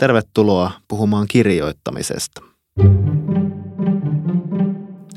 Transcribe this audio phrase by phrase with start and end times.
[0.00, 2.42] Tervetuloa puhumaan kirjoittamisesta.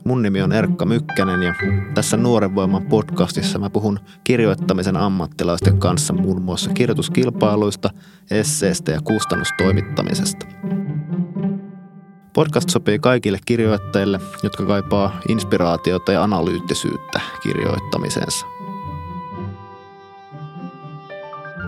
[0.06, 1.54] Mun nimi on Erkka Mykkänen ja
[1.94, 7.90] tässä Nuoren voiman podcastissa mä puhun kirjoittamisen ammattilaisten kanssa muun muassa kirjoituskilpailuista,
[8.32, 10.46] esseestä ja kustannustoimittamisesta.
[12.34, 18.53] Podcast sopii kaikille kirjoittajille, jotka kaipaa inspiraatiota ja analyyttisyyttä kirjoittamiseensa.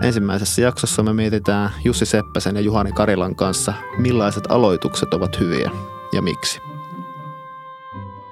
[0.02, 5.70] Ensimmäisessä jaksossa me mietitään Jussi Seppäsen ja Juhani Karilan kanssa, millaiset aloitukset ovat hyviä
[6.12, 6.60] ja miksi.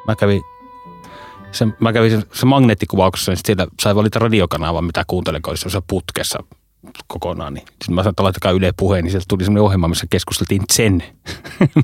[0.07, 0.43] Mä kävin
[1.53, 5.83] se, mä kävin se, se magneettikuvauksessa, niin siellä sai valita radiokanavan, mitä kuuntelee, kun oli
[5.87, 6.39] putkessa
[7.07, 7.55] kokonaan.
[7.55, 7.67] Niin.
[7.67, 11.03] Sitten mä sanoin, että laittakaa Yle puheen, niin sieltä tuli semmoinen ohjelma, missä keskusteltiin Zen,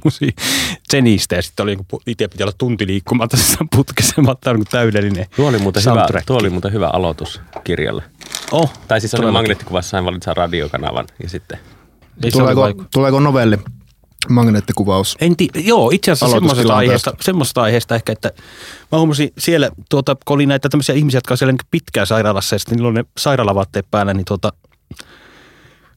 [0.93, 1.37] Zenistä.
[1.37, 4.35] Ja sitten oli, itse piti olla tunti liikkumatta tässä putkessa, mä
[4.71, 8.03] täydellinen tuo oli, muuten hyvä, tuo oli muuten hyvä aloitus kirjalle.
[8.53, 11.59] Oh, tai siis oli magneettikuvassa sain valita radiokanavan ja sitten...
[12.33, 13.59] Tuleeko, tuleeko novelli?
[14.29, 15.17] magneettikuvaus.
[15.21, 18.33] En ti- joo, itse asiassa semmoisesta aiheesta, semmoisesta aiheesta ehkä, että
[18.93, 22.55] mä huomasin siellä, tuota, kun oli näitä tämmöisiä ihmisiä, jotka on siellä niin pitkään sairaalassa
[22.55, 24.53] ja sitten niillä on ne sairaalavaatteet päällä, niin tuota,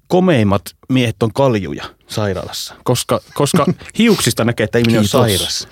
[0.07, 3.65] komeimmat miehet on kaljuja sairaalassa, koska, koska
[3.97, 5.15] hiuksista näkee, että ihminen Kiitos.
[5.15, 5.67] on sairas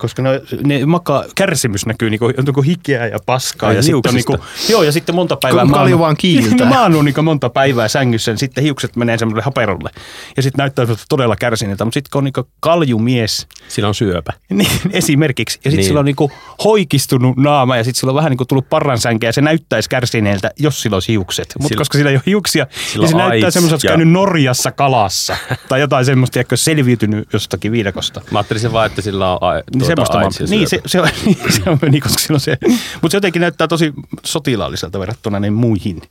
[0.00, 3.68] koska ne, ne makaa, kärsimys näkyy niinku, on niinku hikeä ja paskaa.
[3.68, 5.64] Ai, ja sitten niinku, joo, ja sitten monta päivää.
[5.64, 6.68] Kun kalju vaan kiiltää.
[6.74, 9.90] mä oon niinku monta päivää sängyssä, niin sitten hiukset menee semmoiselle haperolle.
[10.36, 11.84] Ja sitten näyttää todella kärsineeltä.
[11.84, 13.46] Mutta sitten kun on niinku kaljumies.
[13.68, 14.32] Sillä on syöpä.
[14.60, 15.58] Niin, esimerkiksi.
[15.58, 15.86] Ja sitten niin.
[15.86, 16.32] sillä on niinku
[16.64, 20.82] hoikistunut naama ja sitten sillä on vähän niinku tullut parransänkeä ja se näyttäisi kärsineeltä, jos
[20.82, 21.54] sillä olisi hiukset.
[21.58, 23.90] Mutta koska sillä ei ole hiuksia, niin se näyttää semmoiselta, ja...
[23.90, 25.36] käynyt Norjassa kalassa.
[25.68, 28.20] tai jotain semmoista, ehkä selviytynyt jostakin viidakosta.
[28.30, 29.40] Mä ajattelin vaan, että sillä on
[29.74, 31.08] niin semmoista mä, niin, se, se, on,
[31.56, 32.58] se on niin, koska se on se.
[33.02, 33.92] Mutta se jotenkin näyttää tosi
[34.24, 36.02] sotilaalliselta verrattuna niin muihin.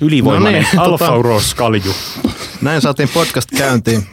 [0.00, 1.12] Ylivoimainen no niin, alfa
[1.56, 1.94] kalju.
[2.60, 4.06] Näin saatiin podcast käyntiin.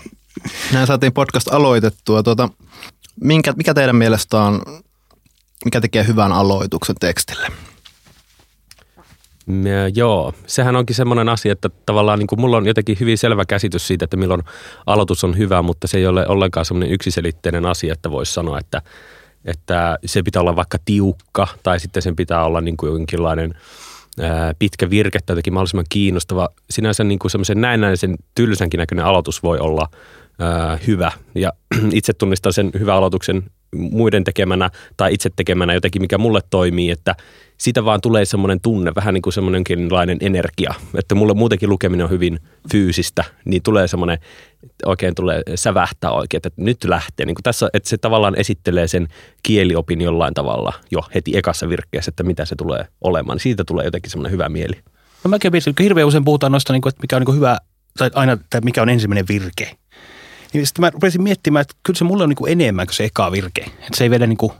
[0.72, 2.24] Näin saatiin podcast aloitettua.
[2.24, 2.50] Tuota,
[3.22, 4.62] minkä, mikä teidän mielestä on,
[5.66, 7.48] mikä tekee hyvän aloituksen tekstille?
[9.48, 13.46] Ja, joo, sehän onkin semmoinen asia, että tavallaan niin kuin mulla on jotenkin hyvin selvä
[13.46, 14.44] käsitys siitä, että milloin
[14.86, 18.82] aloitus on hyvä, mutta se ei ole ollenkaan semmoinen yksiselitteinen asia, että voisi sanoa, että
[19.46, 23.54] että se pitää olla vaikka tiukka tai sitten sen pitää olla niin kuin jonkinlainen
[24.60, 26.50] pitkä virke tai jotenkin mahdollisimman kiinnostava.
[26.70, 29.90] Sinänsä niin kuin semmoisen näennäisen tylsänkin näköinen aloitus voi olla
[30.40, 31.54] ää, hyvä ja
[31.92, 33.44] itse tunnistan sen hyvän aloituksen
[33.78, 37.16] muiden tekemänä tai itse tekemänä jotenkin, mikä mulle toimii, että
[37.58, 42.10] siitä vaan tulee semmoinen tunne, vähän niin kuin semmoinenkinlainen energia, että mulle muutenkin lukeminen on
[42.10, 42.40] hyvin
[42.72, 44.18] fyysistä, niin tulee semmoinen,
[44.86, 47.26] oikein tulee sävähtää oikein, että nyt lähtee.
[47.26, 49.08] Niin kuin tässä, että se tavallaan esittelee sen
[49.44, 53.36] kieliopin jollain tavalla jo heti ekassa virkkeessä, että mitä se tulee olemaan.
[53.36, 54.80] Niin siitä tulee jotenkin semmoinen hyvä mieli.
[55.24, 57.58] No mä kävin, hirveän usein puhutaan noista, niin että mikä on niin hyvä,
[57.98, 59.72] tai aina, että mikä on ensimmäinen virke.
[60.56, 63.04] Niin sitten mä rupesin miettimään, että kyllä se mulle on niin kuin enemmän kuin se
[63.04, 63.62] eka virke.
[63.62, 64.52] Että se ei vedä niin kuin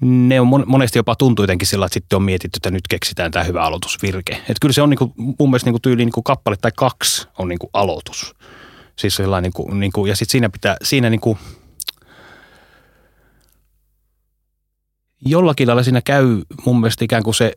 [0.00, 3.44] ne on monesti jopa tuntuu jotenkin sillä, että sitten on mietitty, että nyt keksitään tämä
[3.44, 4.32] hyvä aloitusvirke.
[4.32, 6.70] Että kyllä se on niin kuin, mun mielestä niin kuin tyyli niin kuin kappale tai
[6.76, 8.34] kaksi on niin kuin aloitus.
[8.98, 11.38] Siis sellainen niin kuin, niin kuin, ja sitten siinä pitää, siinä niin kuin,
[15.26, 17.52] jollakin lailla siinä käy mun mielestä ikään kuin se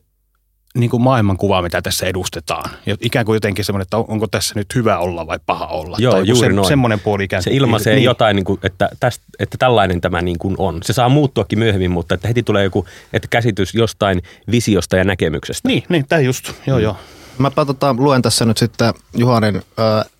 [0.78, 2.70] niin kuin maailmankuvaa, mitä tässä edustetaan.
[2.86, 5.96] Ja ikään kuin jotenkin semmoinen, että onko tässä nyt hyvä olla vai paha olla.
[6.00, 6.68] Joo, tai juuri se, noin.
[6.68, 7.52] Semmoinen puoli ikään kuin.
[7.52, 8.04] Se ilmaisee niin.
[8.04, 10.82] jotain, niin kuin, että, tästä, että tällainen tämä niin kuin on.
[10.82, 15.68] Se saa muuttuakin myöhemmin, mutta että heti tulee joku että käsitys jostain visiosta ja näkemyksestä.
[15.68, 16.52] Niin, niin tämä just.
[16.66, 16.96] Joo, joo.
[17.38, 20.10] Mä tota, luen tässä nyt sitten Juhanin äh,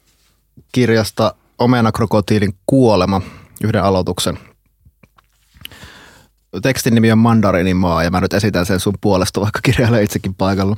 [0.73, 3.21] kirjasta Omena krokotiilin kuolema,
[3.65, 4.39] yhden aloituksen
[6.63, 10.77] tekstin nimi on Mandarinimaa ja mä nyt esitän sen sun puolesta, vaikka kirjailija itsekin paikalla.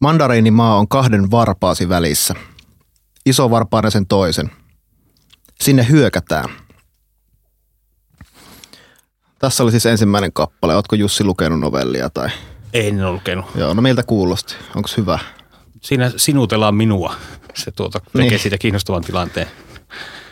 [0.00, 2.34] Mandariinimaa on kahden varpaasi välissä.
[3.26, 4.50] Iso varpainen sen toisen.
[5.60, 6.48] Sinne hyökätään.
[9.38, 10.76] Tässä oli siis ensimmäinen kappale.
[10.76, 12.28] Ootko Jussi lukenut novellia tai?
[12.72, 13.44] En ole lukenut.
[13.54, 14.54] Joo, no miltä kuulosti?
[14.74, 15.18] Onko hyvä?
[15.80, 17.14] Siinä sinutellaan minua.
[17.54, 18.40] Se tuota, tekee niin.
[18.40, 19.46] siitä kiinnostavan tilanteen.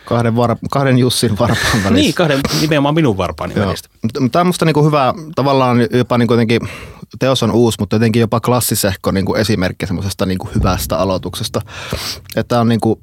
[0.04, 1.90] Kahden, var, kahden Jussin varpaan välissä.
[1.90, 3.88] niin, kahden nimenomaan minun varpaani välistä.
[4.32, 6.60] Tämä on musta niinku hyvä, tavallaan jopa niinku jotenkin,
[7.18, 11.60] teos on uusi, mutta jotenkin jopa klassisehko niinku esimerkki semmoisesta niinku hyvästä aloituksesta.
[12.36, 13.02] Että on niinku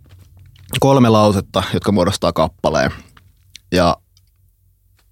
[0.79, 2.91] kolme lausetta, jotka muodostaa kappaleen.
[3.71, 3.97] Ja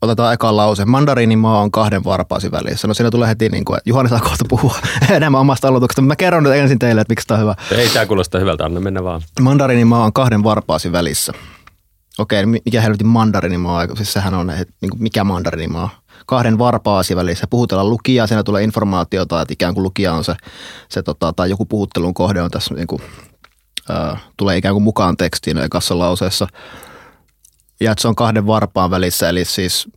[0.01, 0.86] otetaan eka lause.
[0.86, 2.88] Mandariinimaa on kahden varpaasi välissä.
[2.88, 4.75] No siinä tulee heti, niin kuin, että Juhani saa kohta puhua
[5.09, 7.56] enemmän omasta aloituksesta, mä kerron nyt ensin teille, että miksi tämä on hyvä.
[7.71, 9.21] Ei tämä kuulosta hyvältä, anna mennä vaan.
[9.41, 11.33] Mandariinimaa on kahden varpaasi välissä
[12.19, 15.89] okei, mikä helvetin mandarinimaa, siis sehän on, että niin kuin mikä mandarinimaa.
[16.25, 20.36] kahden varpaasi välissä puhutella lukijaa, siinä tulee informaatiota, että ikään kuin lukija on se,
[20.89, 23.01] se tota, tai joku puhuttelun kohde on tässä niin kuin,
[23.89, 26.48] äh, tulee ikään kuin mukaan tekstiin ekassa lauseessa.
[27.80, 29.89] Ja että se on kahden varpaan välissä, eli siis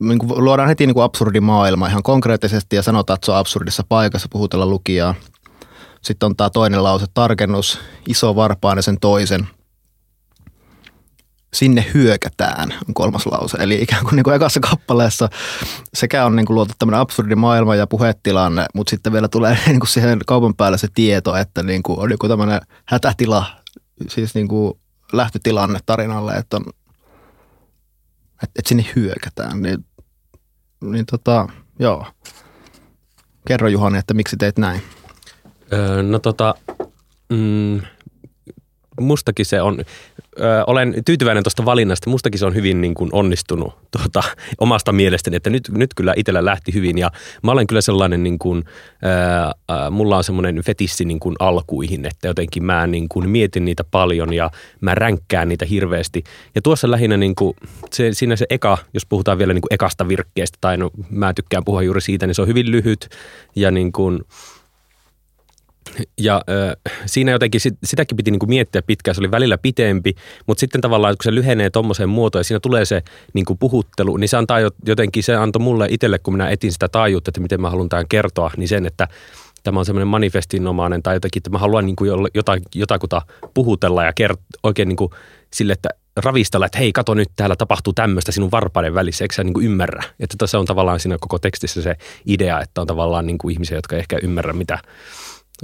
[0.00, 3.38] niin kuin luodaan heti niin kuin absurdi maailma ihan konkreettisesti ja sanotaan, että se on
[3.38, 5.14] absurdissa paikassa puhutella lukijaa.
[6.02, 9.48] Sitten on tämä toinen lause, tarkennus, iso varpaan sen toisen–
[11.54, 13.58] sinne hyökätään, on kolmas lause.
[13.60, 15.28] Eli ikään kuin, niin kuin ekassa kappaleessa
[15.94, 19.80] sekä on niin kuin luotu tämmöinen absurdi maailma ja puhetilanne, mutta sitten vielä tulee niin
[19.80, 23.46] kuin siihen kaupan päälle se tieto, että niin kuin on joku tämmöinen hätätila,
[24.08, 24.74] siis niin kuin
[25.12, 26.62] lähtötilanne tarinalle, että, on,
[28.42, 29.62] että, että sinne hyökätään.
[29.62, 29.84] Niin,
[30.80, 31.48] niin tota,
[31.78, 32.06] joo.
[33.46, 34.82] Kerro Juhani, että miksi teit näin?
[35.72, 36.54] Öö, no tota,
[37.28, 37.80] mm,
[39.00, 39.80] mustakin se on,
[40.40, 42.10] ö, olen tyytyväinen tuosta valinnasta.
[42.10, 44.22] Mustakin se on hyvin niin kuin onnistunut tuota,
[44.58, 47.10] omasta mielestäni, että nyt, nyt kyllä itsellä lähti hyvin ja
[47.42, 48.64] mä olen kyllä sellainen, niin kuin,
[49.70, 53.84] ö, mulla on semmoinen fetissi niin kuin alkuihin, että jotenkin mä niin kuin mietin niitä
[53.84, 54.50] paljon ja
[54.80, 56.24] mä ränkkään niitä hirveästi.
[56.54, 57.56] Ja tuossa lähinnä niin kuin,
[57.92, 61.64] se, siinä se eka, jos puhutaan vielä niin kuin ekasta virkkeestä, tai no, mä tykkään
[61.64, 63.08] puhua juuri siitä, niin se on hyvin lyhyt
[63.56, 64.20] ja niin kuin,
[66.18, 70.14] ja äh, siinä jotenkin sit, sitäkin piti niinku miettiä pitkään, se oli välillä pitempi,
[70.46, 73.02] mutta sitten tavallaan kun se lyhenee tuommoiseen muotoon ja siinä tulee se
[73.32, 77.30] niinku puhuttelu, niin se antaa jotenkin, se antoi mulle itselle, kun minä etin sitä taajuutta,
[77.30, 79.08] että miten mä haluan tämän kertoa, niin sen, että
[79.62, 83.22] tämä on semmoinen manifestinomainen tai jotenkin, että mä haluan niin kuin jotain, jotakuta
[83.54, 85.10] puhutella ja kert, oikein niin kuin
[85.52, 89.44] sille, että ravistella, että hei, kato nyt, täällä tapahtuu tämmöistä sinun varpaiden välissä, eikö sä
[89.44, 90.02] niin kuin ymmärrä?
[90.20, 91.96] Että se on tavallaan siinä koko tekstissä se
[92.26, 94.78] idea, että on tavallaan niin kuin ihmisiä, jotka ehkä ymmärrä, mitä,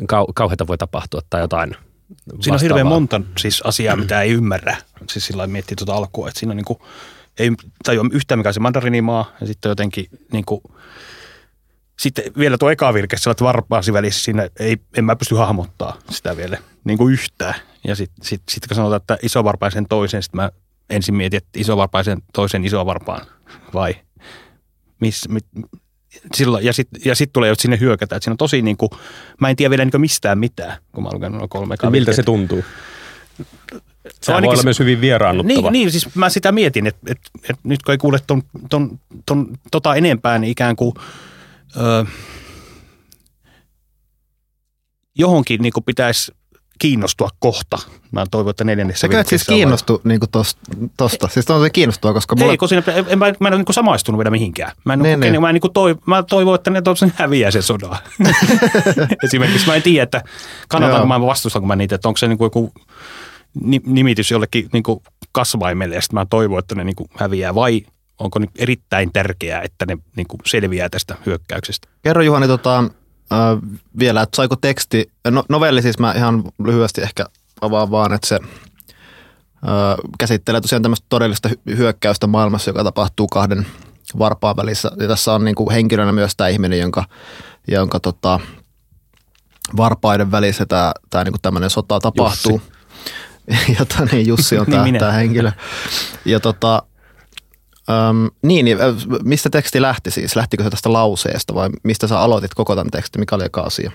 [0.03, 2.43] kau- kauheita voi tapahtua tai jotain vastaavaa.
[2.43, 4.77] Siinä on hirveän monta siis asiaa, mitä ei ymmärrä.
[5.11, 6.79] Siis sillä miettii tuota alkua, että siinä on niin kuin,
[7.39, 7.51] ei
[7.85, 10.61] tajua yhtään mikä se mandarinimaa ja sitten jotenkin niin kuin,
[11.99, 16.37] sitten vielä tuo eka virke, että varpaasi välissä, siinä ei, en mä pysty hahmottaa sitä
[16.37, 17.55] vielä niin kuin yhtään.
[17.85, 20.51] Ja sitten sit, sit, kun sanotaan, että isovarpaisen toisen, sitten mä
[20.91, 23.27] ensin mietin, että isovarpaisen toisen isovarpaan
[23.75, 23.95] vai
[25.01, 25.47] miss, mit,
[26.35, 28.17] silloin, ja sitten ja sit tulee, että sinne hyökätään.
[28.17, 28.91] Että siinä on tosi niin kuin,
[29.41, 32.23] mä en tiedä vielä niin mistään mitään, kun mä lukenut noin kolme ja Miltä se
[32.23, 32.65] tuntuu?
[34.23, 35.71] Se voi olla myös hyvin vieraannuttava.
[35.71, 38.99] Niin, niin siis mä sitä mietin, että, että, että nyt kun ei kuule ton, ton,
[39.27, 40.95] ton, tota enempää, niin ikään kuin
[41.77, 42.05] öö,
[45.19, 46.33] johonkin niin kuin pitäisi
[46.79, 47.79] kiinnostua kohta.
[48.13, 50.61] Mä toivon, että neljännessä Sä et siis kiinnostu niin tosta,
[50.97, 51.29] tosta.
[51.29, 52.53] Siis on se kiinnostua, koska mulla...
[52.53, 54.73] Ei, kun siinä, en, mä, mä en ole niin samaistunut vielä mihinkään.
[54.85, 55.41] Mä, en, niin, niin.
[55.41, 57.99] mä, en, niin toi, mä toivon, että ne tosiaan häviää sen sodan.
[59.25, 60.23] Esimerkiksi mä en tiedä, että
[60.69, 62.73] kannatanko mä vastustanko mä niitä, että onko se niin kuin joku
[63.87, 65.01] nimitys jollekin niin kuin
[65.33, 67.83] kasvaimelle ja sitten mä toivon, että ne niin kuin häviää vai
[68.19, 71.89] onko nyt erittäin tärkeää, että ne niin kuin selviää tästä hyökkäyksestä?
[72.03, 72.85] Kerro Juhani, tota,
[73.33, 73.39] äh,
[73.99, 77.27] vielä, että saiko teksti, no, novelli siis mä ihan lyhyesti ehkä
[77.61, 78.39] avaan vaan, että se
[80.19, 83.67] käsittelee tosiaan tämmöistä todellista hyökkäystä maailmassa, joka tapahtuu kahden
[84.19, 84.91] varpaan välissä.
[85.01, 87.05] Ja tässä on niin kuin henkilönä myös tämä ihminen, jonka,
[87.69, 88.41] jonka tota,
[89.77, 92.61] varpaiden välissä tämä, tämä niin kuin tämmöinen sota tapahtuu.
[93.49, 93.73] Jussi.
[93.79, 95.53] Jota, niin Jussi on tämä, niin tämä henkilö.
[96.25, 96.83] Ja tota,
[97.91, 98.79] Öm, niin, niin,
[99.25, 100.37] mistä teksti lähti siis?
[100.37, 103.21] Lähtikö se tästä lauseesta vai mistä sä aloitit koko tämän tekstin?
[103.21, 103.91] Mikä oli eka asia?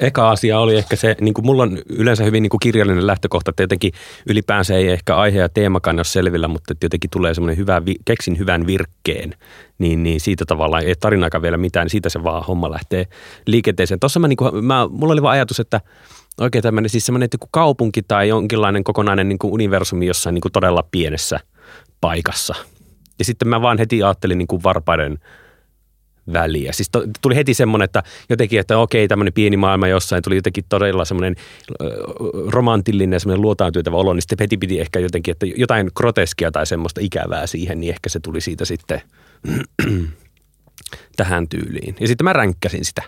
[0.00, 3.50] Eka asia oli ehkä se, niin kuin mulla on yleensä hyvin niin kuin kirjallinen lähtökohta,
[3.50, 3.92] että jotenkin
[4.28, 8.38] ylipäänsä ei ehkä aihe ja teemakaan ole selvillä, mutta että jotenkin tulee semmoinen hyvä, keksin
[8.38, 9.34] hyvän virkkeen,
[9.78, 13.06] niin, niin siitä tavallaan ei tarinaakaan vielä mitään, niin siitä se vaan homma lähtee
[13.46, 14.00] liikenteeseen.
[14.00, 15.80] Tuossa mä, niin kuin, mä, mulla oli vaan ajatus, että
[16.40, 20.52] oikein tämmöinen siis semmoinen että kaupunki tai jonkinlainen kokonainen niin kuin universumi jossain niin kuin
[20.52, 21.40] todella pienessä
[22.00, 22.54] paikassa–
[23.22, 25.18] ja sitten mä vaan heti ajattelin niin kuin varpaiden
[26.32, 26.72] väliä.
[26.72, 30.64] Siis to, tuli heti semmoinen, että jotenkin, että okei, tämmöinen pieni maailma jossain, tuli jotenkin
[30.68, 31.36] todella semmoinen
[32.48, 36.50] romantillinen ja semmoinen luotaan työtävä olo, niin sitten heti piti ehkä jotenkin, että jotain groteskia
[36.50, 39.00] tai semmoista ikävää siihen, niin ehkä se tuli siitä sitten
[41.16, 41.96] tähän tyyliin.
[42.00, 43.02] Ja sitten mä ränkkäsin sitä.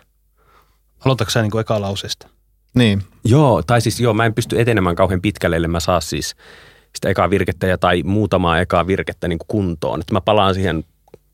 [1.04, 2.28] Aloitatko sä niin kuin eka lauseesta?
[2.74, 3.02] Niin.
[3.24, 6.36] Joo, tai siis joo, mä en pysty etenemään kauhean pitkälle, ellei mä saa siis
[6.96, 10.00] sitä ekaa virkettä ja tai muutamaa ekaa virkettä niin kuin kuntoon.
[10.00, 10.84] Että mä palaan siihen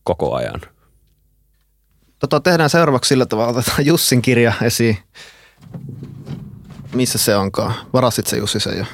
[0.04, 0.60] koko ajan.
[2.18, 4.98] Tota, tehdään seuraavaksi sillä tavalla, otetaan Jussin kirja esiin.
[6.94, 7.74] Missä se onkaan?
[7.92, 8.84] Varasit se Jussi sen jo?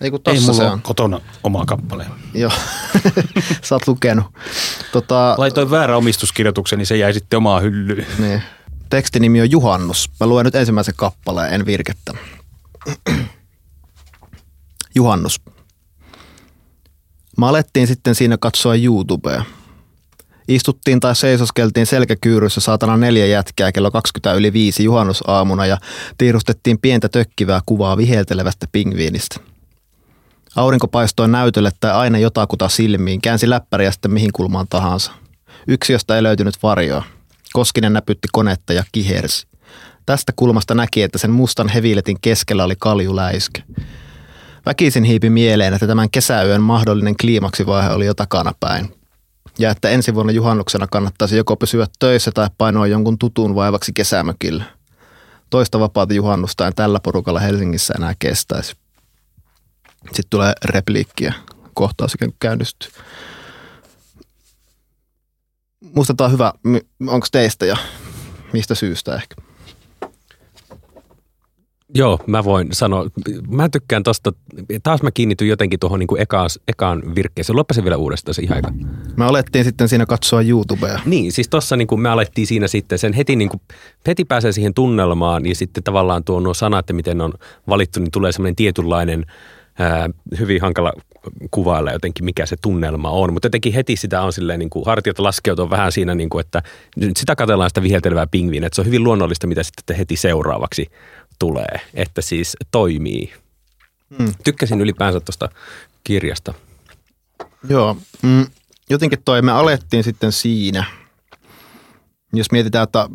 [0.00, 0.82] Ei kun tossa Ei mulla se on.
[0.82, 2.10] kotona omaa kappaleen.
[2.34, 2.50] Joo,
[3.62, 4.24] sä oot lukenut.
[4.92, 8.06] Tota, Laitoin väärä omistuskirjoituksen, niin se jäi sitten omaa hyllyyn.
[8.18, 8.42] Niin.
[8.90, 10.10] Tekstinimi on Juhannus.
[10.20, 12.12] Mä luen nyt ensimmäisen kappaleen, en virkettä.
[14.94, 15.40] Juhannus.
[17.36, 19.44] Mä alettiin sitten siinä katsoa YouTubea.
[20.48, 25.78] Istuttiin tai seisoskeltiin selkäkyyryssä saatana neljä jätkää kello 20 yli viisi juhannusaamuna ja
[26.18, 29.40] tiirustettiin pientä tökkivää kuvaa viheltelevästä pingviinistä.
[30.56, 35.12] Aurinko paistoi näytölle tai aina jotakuta silmiin, käänsi läppäriä sitten mihin kulmaan tahansa.
[35.68, 37.04] Yksi, josta ei löytynyt varjoa.
[37.52, 39.46] Koskinen näpytti konetta ja kihersi.
[40.06, 43.62] Tästä kulmasta näki, että sen mustan heviletin keskellä oli kaljuläiskä.
[44.66, 48.94] Väkisin hiipi mieleen, että tämän kesäyön mahdollinen kliimaksivaihe oli jo takana päin.
[49.58, 54.64] Ja että ensi vuonna juhannuksena kannattaisi joko pysyä töissä tai painoa jonkun tutun vaivaksi kesämökillä.
[55.50, 58.76] Toista vapaata juhannusta en tällä porukalla Helsingissä enää kestäisi.
[60.04, 61.34] Sitten tulee repliikkiä
[61.74, 62.90] kohtaus ikään kuin käynnistyy.
[65.94, 66.52] Musta tämä on hyvä.
[67.06, 67.76] Onko teistä ja
[68.52, 69.45] mistä syystä ehkä?
[71.94, 73.06] Joo, mä voin sanoa.
[73.48, 74.32] Mä tykkään tosta,
[74.82, 77.56] taas mä kiinnityn jotenkin tuohon niin ekaan, ekaan virkkeeseen.
[77.56, 78.72] Loppasin vielä uudestaan se ihan aika.
[79.16, 81.00] Me alettiin sitten siinä katsoa YouTubea.
[81.04, 83.60] Niin, siis tossa niin kuin me alettiin siinä sitten sen heti, niin kuin,
[84.06, 87.32] heti pääsee siihen tunnelmaan ja sitten tavallaan tuo nuo sanat, miten on
[87.68, 89.26] valittu, niin tulee semmoinen tietynlainen–
[89.78, 90.92] ää, hyvin hankala
[91.50, 93.32] kuvailla jotenkin, mikä se tunnelma on.
[93.32, 96.62] Mutta jotenkin heti sitä on silleen, niin kuin, hartiot laskeutuu vähän siinä, niin kuin, että
[97.16, 100.86] sitä katsellaan sitä viheltelevää pingviiniä, että se on hyvin luonnollista, mitä sitten heti seuraavaksi
[101.38, 103.32] tulee, että siis toimii.
[104.18, 104.34] Hmm.
[104.44, 105.48] Tykkäsin ylipäänsä tuosta
[106.04, 106.54] kirjasta.
[107.68, 108.46] Joo, mm,
[108.90, 110.84] jotenkin toi, me alettiin sitten siinä,
[112.32, 113.08] jos mietitään, että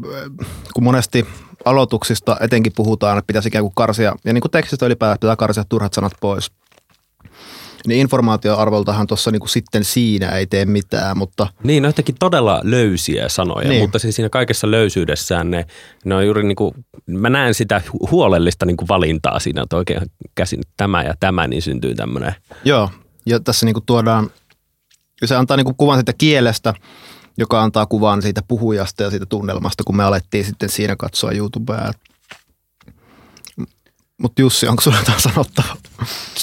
[0.73, 1.27] kun monesti
[1.65, 5.63] aloituksista etenkin puhutaan, että pitäisi ikään kuin karsia, ja niin kuin tekstistä ylipäätään pitää karsia
[5.69, 6.51] turhat sanat pois.
[7.87, 11.47] Niin informaatioarvoltahan tuossa niin sitten siinä ei tee mitään, mutta...
[11.63, 13.81] Niin, ne on jotenkin todella löysiä sanoja, niin.
[13.81, 15.65] mutta siis siinä kaikessa löysyydessään ne,
[16.05, 16.73] ne on juuri niin kuin,
[17.07, 20.01] mä näen sitä huolellista niin kuin valintaa siinä, että oikein
[20.35, 22.35] käsin tämä ja tämä, niin syntyy tämmöinen.
[22.65, 22.89] Joo,
[23.25, 24.29] ja tässä niin kuin tuodaan,
[25.25, 26.73] se antaa niin kuin kuvan siitä kielestä,
[27.37, 31.91] joka antaa kuvan siitä puhujasta ja siitä tunnelmasta, kun me alettiin sitten siinä katsoa YouTubea.
[34.21, 35.75] Mutta Jussi, onko sinulla jotain sanottavaa?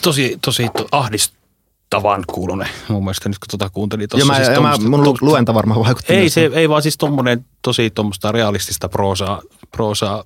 [0.02, 4.32] Tosi, tosi ahdistavan kuulonen mun mielestä nyt kun tuota kuuntelin tuossa.
[4.32, 6.12] Ja, mä, siis ja mä, mun lu- luenta varmaan vaikutti.
[6.12, 10.24] Ei, se, ei vaan siis tuommoinen tosi tuommoista realistista proosaa, proosaa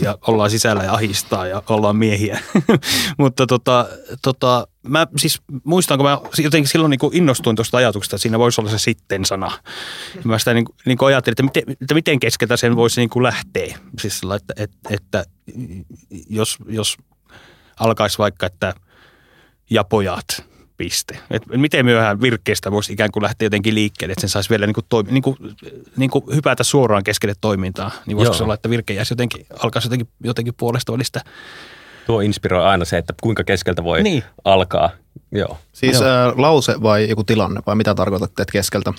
[0.00, 2.40] ja ollaan sisällä ja ahistaa ja ollaan miehiä.
[3.18, 3.88] Mutta tota,
[4.22, 8.60] tota, mä siis muistan, kun mä jotenkin silloin niin innostuin tuosta ajatuksesta, että siinä voisi
[8.60, 9.52] olla se sitten sana.
[10.14, 13.78] Ja mä sitä niin, niin ajattelin, että miten, että miten keskeltä sen voisi niin lähteä.
[14.00, 15.24] Siis sillä, että, että, että
[16.28, 16.96] jos, jos
[17.80, 18.74] alkaisi vaikka, että
[19.70, 20.26] ja pojat–
[20.76, 21.18] piste.
[21.30, 24.74] Et miten myöhään virkkeestä voisi ikään kuin lähteä jotenkin liikkeelle, että sen saisi vielä niin
[24.74, 25.36] kuin toimi, niin kuin,
[25.96, 27.90] niin kuin hypätä suoraan keskelle toimintaa.
[28.06, 31.20] Niin voisiko se olla, että virke jäisi jotenkin, alkaisi jotenkin, jotenkin puolesta välistä.
[32.06, 34.24] Tuo inspiroi aina se, että kuinka keskeltä voi niin.
[34.44, 34.90] alkaa.
[35.32, 35.58] Joo.
[35.72, 36.08] Siis Joo.
[36.08, 38.92] Ä, lause vai joku tilanne vai mitä tarkoitatte, että keskeltä?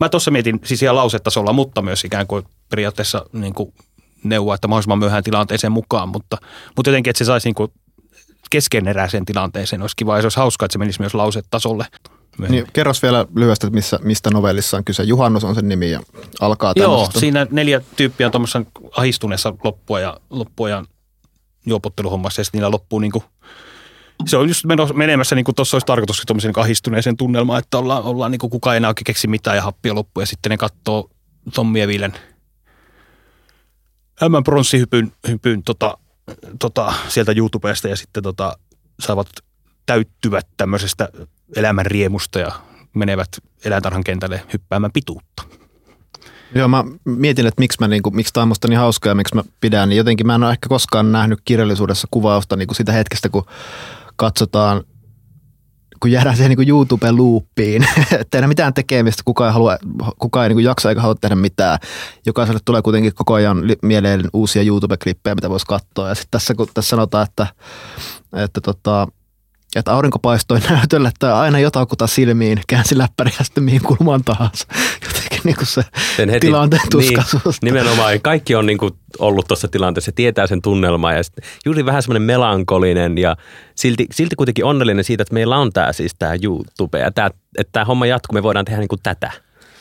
[0.00, 3.74] Mä tuossa mietin siis ihan lausetasolla, mutta myös ikään kuin periaatteessa niin kuin
[4.24, 6.38] neuvoa, että mahdollisimman myöhään tilanteeseen mukaan, mutta,
[6.76, 7.72] mutta jotenkin, että se saisi niin kuin
[8.50, 9.82] keskeneräiseen tilanteeseen.
[9.82, 11.86] Olisi kiva, jos olisi hauskaa, että se menisi myös lausetasolle.
[12.48, 15.02] Niin, kerros vielä lyhyesti, missä, mistä novellissa on kyse.
[15.02, 16.00] Juhannus on sen nimi ja
[16.40, 18.62] alkaa Joo, siinä neljä tyyppiä on tuommoisessa
[18.96, 20.86] ahistuneessa loppuajan, loppuajan
[21.66, 23.24] juopotteluhommassa ja sitten niillä loppuu niin kuin,
[24.26, 28.02] se on just menemässä, niin kuin tuossa olisi tarkoitus tuommoisen niin ahistuneeseen tunnelmaan, että ollaan,
[28.02, 30.56] ollaan niin kuin kukaan ei enää oikein keksi mitään ja happia loppu ja sitten ne
[30.56, 31.10] katsoo
[31.54, 32.14] Tommi ja Viilen
[34.20, 35.98] M-pronssihypyn hypyn, tota,
[36.58, 38.58] tota, sieltä YouTubesta ja sitten tota,
[39.00, 39.28] saavat
[39.86, 41.08] täyttyvät tämmöisestä
[41.56, 42.52] elämän riemusta ja
[42.94, 43.28] menevät
[43.64, 45.42] eläintarhan kentälle hyppäämään pituutta.
[46.54, 49.14] Joo, mä mietin, että miksi, mä, niin kuin, miksi tämä on musta niin hauskaa ja
[49.14, 49.92] miksi mä pidän.
[49.92, 53.44] Jotenkin mä en ole ehkä koskaan nähnyt kirjallisuudessa kuvausta niin kuin sitä hetkestä, kun
[54.16, 54.82] katsotaan–
[56.06, 57.86] kun jäädään siihen niin YouTube-loopiin,
[58.20, 59.78] että ei mitään tekemistä, kukaan ei, halua,
[60.18, 61.78] kukaan ei niin jaksa eikä halua tehdä mitään.
[62.26, 66.08] Jokaiselle tulee kuitenkin koko ajan mieleen uusia YouTube-klippejä, mitä voisi katsoa.
[66.08, 67.46] Ja sitten tässä, kun tässä sanotaan, että,
[68.32, 69.08] että tota,
[69.76, 74.66] että aurinko paistoi näytölle, että aina jotakuta silmiin, käänsi läppäriä sitten mihin kulmaan tahansa.
[75.46, 75.82] Niin kuin se
[76.16, 77.62] sen heti, tilanteen tuskaisuus.
[77.62, 78.20] Niin, nimenomaan.
[78.20, 81.22] Kaikki on niin kuin ollut tuossa tilanteessa, tietää sen tunnelmaa ja
[81.64, 83.36] juuri vähän semmoinen melankolinen ja
[83.74, 87.72] silti, silti kuitenkin onnellinen siitä, että meillä on tämä siis tämä YouTube ja tämä, että
[87.72, 89.30] tämä homma jatkuu, me voidaan tehdä niin kuin tätä.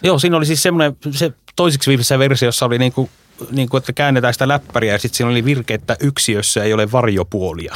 [0.04, 3.10] Joo, siinä oli siis semmoinen, se toisiksi viimeisessä versiossa oli niin kuin,
[3.52, 6.92] niin kuin, että käännetään sitä läppäriä ja sitten siinä oli virke, että yksiössä ei ole
[6.92, 7.76] varjopuolia.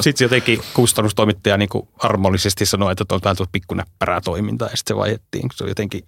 [0.00, 4.98] Sitten jotenkin kustannustoimittaja niin kuin armollisesti sanoi, että on vähän pikkunäppärää toimintaa ja sitten se
[4.98, 5.48] vaihettiin.
[5.54, 6.04] Se on jotenkin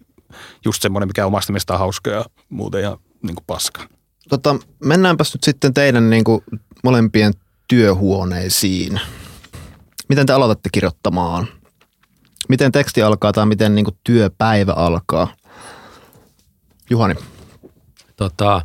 [0.64, 3.82] just semmoinen, mikä omasta mielestä on hauska ja muuten ja niin kuin paska.
[4.28, 6.44] Tota, mennäänpäs nyt sitten teidän niin kuin
[6.84, 7.32] molempien
[7.68, 9.00] työhuoneisiin.
[10.08, 11.48] Miten te aloitatte kirjoittamaan?
[12.48, 15.28] Miten teksti alkaa tai miten niin kuin työpäivä alkaa?
[16.90, 17.14] Juhani.
[18.16, 18.62] Tota,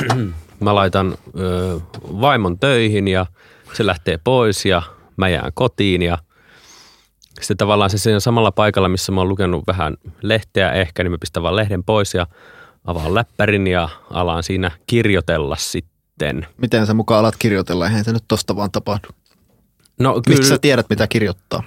[0.60, 1.80] mä laitan ö,
[2.20, 3.26] vaimon töihin ja
[3.72, 4.82] se lähtee pois ja
[5.16, 6.18] mä jään kotiin ja
[7.42, 11.18] sitten tavallaan se siinä samalla paikalla, missä mä oon lukenut vähän lehteä ehkä, niin mä
[11.20, 12.26] pistän vaan lehden pois ja
[12.84, 16.46] avaan läppärin ja alan siinä kirjoitella sitten.
[16.56, 17.86] Miten sä mukaan alat kirjoitella?
[17.86, 19.08] Eihän se nyt tosta vaan tapahdu.
[20.00, 20.38] No, kyllä.
[20.38, 21.62] Mistä sä tiedät, mitä kirjoittaa?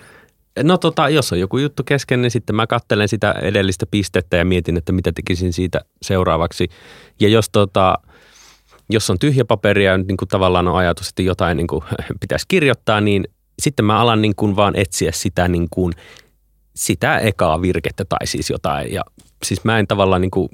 [0.64, 4.46] No tota, jos on joku juttu kesken, niin sitten mä kattelen sitä edellistä pistettä ja
[4.46, 6.68] mietin, että mitä tekisin siitä seuraavaksi.
[7.20, 7.96] Ja jos tota,
[8.90, 11.84] jos on tyhjä paperi ja niin kuin tavallaan on ajatus, että jotain niin kuin
[12.22, 13.24] pitäisi kirjoittaa, niin
[13.60, 15.94] sitten mä alan niin kuin vaan etsiä sitä, niin kuin,
[16.76, 18.94] sitä ekaa virkettä tai siis jotain.
[18.94, 19.02] Ja
[19.44, 20.50] siis mä en tavallaan niin kuin,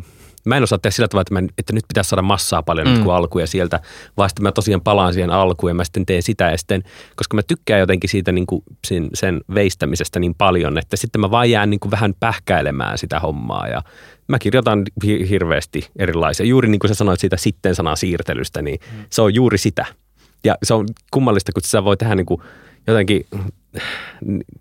[0.46, 3.04] mä en osaa tehdä sillä tavalla, että, mä, että nyt pitäisi saada massaa paljon mm.
[3.04, 3.80] kuin alkuja sieltä,
[4.18, 6.84] vaan sitten mä tosiaan palaan siihen alkuun ja mä sitten teen sitä ja sitten,
[7.16, 11.32] koska mä tykkään jotenkin siitä niin kuin sen, sen veistämisestä niin paljon, että sitten mä
[11.32, 13.82] vaan jään niin kuin vähän pähkäilemään sitä hommaa ja
[14.28, 14.84] mä kirjoitan
[15.30, 16.46] hirveästi erilaisia.
[16.46, 19.06] Juuri niin kuin sä sanoit siitä sitten sanan siirtelystä, niin mm.
[19.10, 19.86] se on juuri sitä.
[20.44, 22.42] Ja se on kummallista, kun sä voi tehdä niin kuin
[22.88, 23.26] jotenkin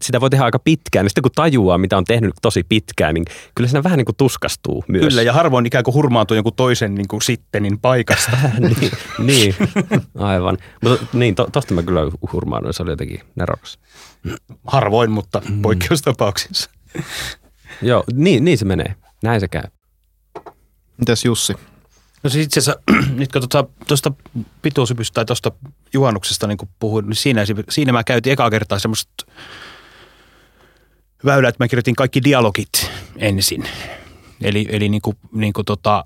[0.02, 1.04] sitä voi tehdä aika pitkään.
[1.04, 3.24] Niin sitten kun tajuaa, mitä on tehnyt tosi pitkään, niin
[3.54, 5.08] kyllä siinä vähän niin kuin tuskastuu myös.
[5.08, 8.38] Kyllä, ja harvoin ikään kuin hurmaantuu jonkun toisen niin kuin sittenin paikasta.
[8.58, 9.54] niin, niin,
[10.18, 10.58] aivan.
[10.82, 12.00] Mutta niin, to, tosta mä kyllä
[12.32, 13.78] hurmaannuin, se oli jotenkin nerokas.
[14.66, 15.62] Harvoin, mutta mm.
[15.62, 16.70] poikkeustapauksissa.
[17.82, 18.94] Joo, niin, niin se menee.
[19.22, 19.64] Näin se käy.
[20.96, 21.54] Mitäs Jussi?
[22.22, 22.82] No siis itse asiassa,
[23.20, 23.42] nyt kun
[23.88, 24.12] tuosta
[24.62, 25.52] pituushypystä tai tuosta
[25.92, 29.26] juhannuksesta niin puhuin, niin siinä, siinä mä käytin ekaa kertaa semmoista
[31.24, 33.68] väylää, että mä kirjoitin kaikki dialogit ensin.
[34.42, 36.04] Eli, eli niin kuin, niin kuin tota,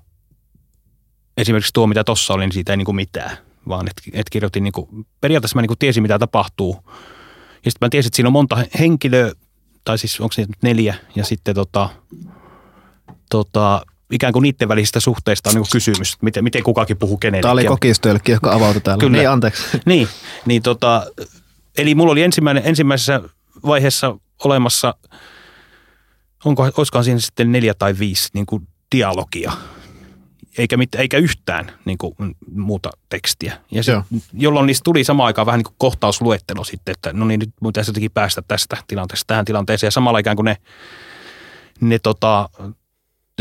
[1.37, 4.63] esimerkiksi tuo, mitä tuossa oli, niin siitä ei niin kuin mitään, vaan että et kirjoitin,
[4.63, 6.79] niin kuin, periaatteessa mä niin kuin tiesin, mitä tapahtuu.
[7.65, 9.31] Ja sitten mä tiesin, että siinä on monta henkilöä,
[9.83, 11.89] tai siis onko se neljä, ja sitten tota,
[13.29, 17.41] tota, ikään kuin niiden välisistä suhteista on niin kysymys, miten, miten kukakin puhuu kenelle.
[17.41, 19.01] Tämä oli kokistölkki, joka avautui täällä.
[19.01, 19.17] Kyllä.
[19.17, 19.63] Niin, anteeksi.
[19.85, 20.07] Niin,
[20.45, 21.05] niin tota,
[21.77, 23.21] eli mulla oli ensimmäinen, ensimmäisessä
[23.65, 24.95] vaiheessa olemassa,
[26.45, 29.51] onko, olisikohan siinä sitten neljä tai viisi niin kuin dialogia,
[30.57, 32.15] eikä, mit, eikä yhtään niin kuin,
[32.55, 33.57] muuta tekstiä.
[33.71, 34.01] Ja se,
[34.33, 37.89] jolloin niistä tuli samaan aikaan vähän niin kuin kohtausluettelo sitten, että no niin, nyt pitäisi
[37.89, 39.87] jotenkin päästä tästä tilanteesta tähän tilanteeseen.
[39.87, 40.57] Ja samalla ikään kuin ne,
[41.81, 42.49] ne tota,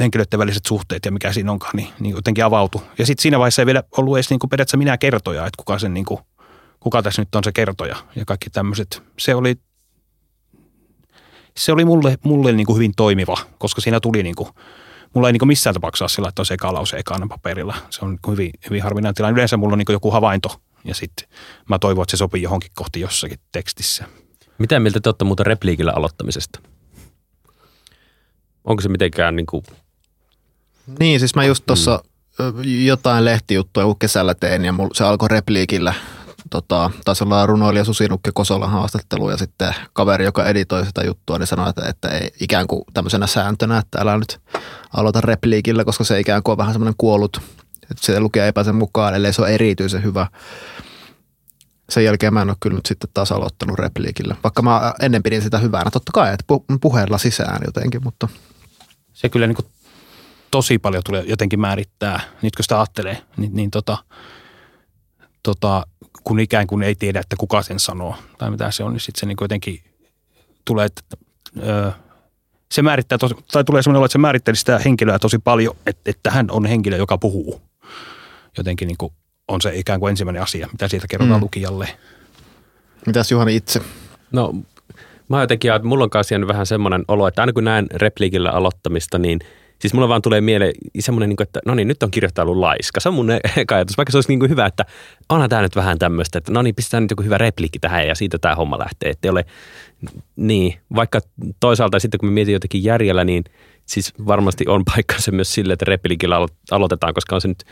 [0.01, 2.83] henkilöiden väliset suhteet ja mikä siinä onkaan, niin, niin jotenkin avautu.
[2.99, 5.79] Ja sitten siinä vaiheessa ei vielä ollut edes niin kuin periaatteessa minä kertoja, että kuka,
[5.79, 6.21] sen, niin kuin,
[6.81, 9.03] kuka tässä nyt on se kertoja ja kaikki tämmöiset.
[9.19, 9.57] Se oli,
[11.57, 14.49] se oli mulle, mulle niin kuin hyvin toimiva, koska siinä tuli niin kuin,
[15.15, 17.75] mulla ei niin kuin missään tapauksessa sillä, että on se eka lause ekana paperilla.
[17.91, 19.35] Se on niin hyvin, hyvin harvinainen tilanne.
[19.35, 21.29] Yleensä mulla on niin joku havainto ja sitten
[21.69, 24.05] mä toivon, että se sopii johonkin kohti jossakin tekstissä.
[24.59, 26.61] Mitä mieltä te olette muuten repliikillä aloittamisesta?
[28.65, 29.65] Onko se mitenkään niin kuin
[30.99, 32.03] niin, siis mä just tuossa
[32.39, 32.85] mm.
[32.85, 35.95] jotain lehtijuttua kesällä tein ja se alkoi repliikillä.
[36.51, 41.47] Tota, taisi olla runoilija Susinukke Kosolan haastattelu ja sitten kaveri, joka editoi sitä juttua, niin
[41.47, 44.41] sanoi, että, että ei ikään kuin tämmöisenä sääntönä, että älä nyt
[44.97, 47.41] aloita repliikillä, koska se ikään kuin on vähän semmoinen kuollut,
[47.83, 50.27] että se lukee epäsen mukaan, ellei se ole erityisen hyvä.
[51.89, 55.43] Sen jälkeen mä en ole kyllä nyt sitten taas aloittanut repliikillä, vaikka mä ennen pidin
[55.43, 55.91] sitä hyvänä.
[55.91, 56.45] Totta kai, että
[56.81, 58.29] puheella sisään jotenkin, mutta...
[59.13, 59.67] Se kyllä niin kuin
[60.55, 63.99] tosi paljon tulee jotenkin määrittää, nyt kun sitä ajattelee, niin, niin tota,
[65.43, 65.87] tota,
[66.25, 69.21] kun ikään kuin ei tiedä, että kuka sen sanoo tai mitä se on, niin sitten
[69.21, 69.81] se niin jotenkin
[70.65, 71.03] tulee, että
[71.63, 71.93] ö,
[72.73, 76.11] se määrittää, tosi, tai tulee sellainen olo, että se määritteli sitä henkilöä tosi paljon, että,
[76.11, 77.61] että hän on henkilö, joka puhuu.
[78.59, 79.13] Jotenkin niin kuin
[79.49, 81.45] on se ikään kuin ensimmäinen asia, mitä siitä kerrotaan mm.
[81.45, 81.89] lukijalle.
[83.07, 83.81] Mitäs Juhani itse?
[84.33, 84.55] No
[85.29, 89.19] mä jotenkin, että mulla on kanssa vähän semmoinen olo, että aina kun näen repliikillä aloittamista,
[89.19, 89.39] niin–
[89.85, 93.01] Siis mulla vaan tulee mieleen semmoinen, niin että no niin, nyt on kirjoittaja laiska.
[93.01, 93.97] Se on mun eka ajatus.
[93.97, 94.85] Vaikka se olisi niin kuin hyvä, että
[95.29, 98.15] onhan tämä nyt vähän tämmöistä, että no niin, pistetään nyt joku hyvä repliikki tähän ja
[98.15, 99.11] siitä tämä homma lähtee.
[99.11, 99.45] Että ole,
[100.37, 101.21] niin, vaikka
[101.61, 103.45] toisaalta sitten kun me mietin jotenkin järjellä, niin
[103.87, 106.37] siis varmasti on paikkansa myös sille, että repliikillä
[106.71, 107.65] aloitetaan, koska on se nyt,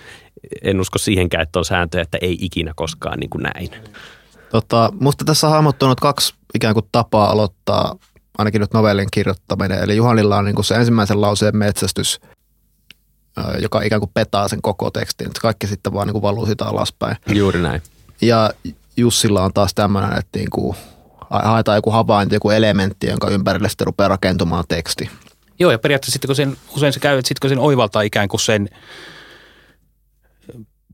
[0.62, 3.70] en usko siihenkään, että on sääntöjä, että ei ikinä koskaan niin kuin näin.
[4.50, 7.96] Tota, musta tässä on hahmottunut kaksi ikään kuin tapaa aloittaa
[8.38, 9.78] ainakin nyt novellin kirjoittaminen.
[9.78, 12.20] Eli Juhanilla on niin kuin se ensimmäisen lauseen metsästys,
[13.58, 15.26] joka ikään kuin petaa sen koko tekstin.
[15.26, 17.16] Että kaikki sitten vaan niin kuin valuu sitä alaspäin.
[17.26, 17.82] Juuri näin.
[18.20, 18.50] Ja
[18.96, 20.76] Jussilla on taas tämmöinen, että niin kuin
[21.30, 25.10] haetaan joku havainto, joku elementti, jonka ympärille sitten rupeaa rakentumaan teksti.
[25.58, 28.28] Joo, ja periaatteessa sitten kun sen, usein se käy, että sitten kun sen oivaltaa ikään
[28.28, 28.68] kuin sen,